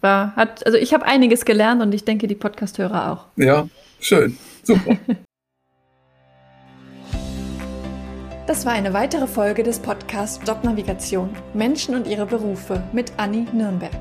[0.00, 3.26] War, hat, also ich habe einiges gelernt und ich denke, die Podcast-Hörer auch.
[3.36, 3.68] Ja,
[4.00, 4.36] schön.
[4.62, 4.96] Super.
[8.44, 13.96] Das war eine weitere Folge des Podcasts Jobnavigation Menschen und ihre Berufe mit Anni Nürnberg.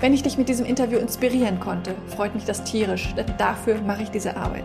[0.00, 4.02] Wenn ich dich mit diesem Interview inspirieren konnte, freut mich das tierisch, denn dafür mache
[4.02, 4.64] ich diese Arbeit.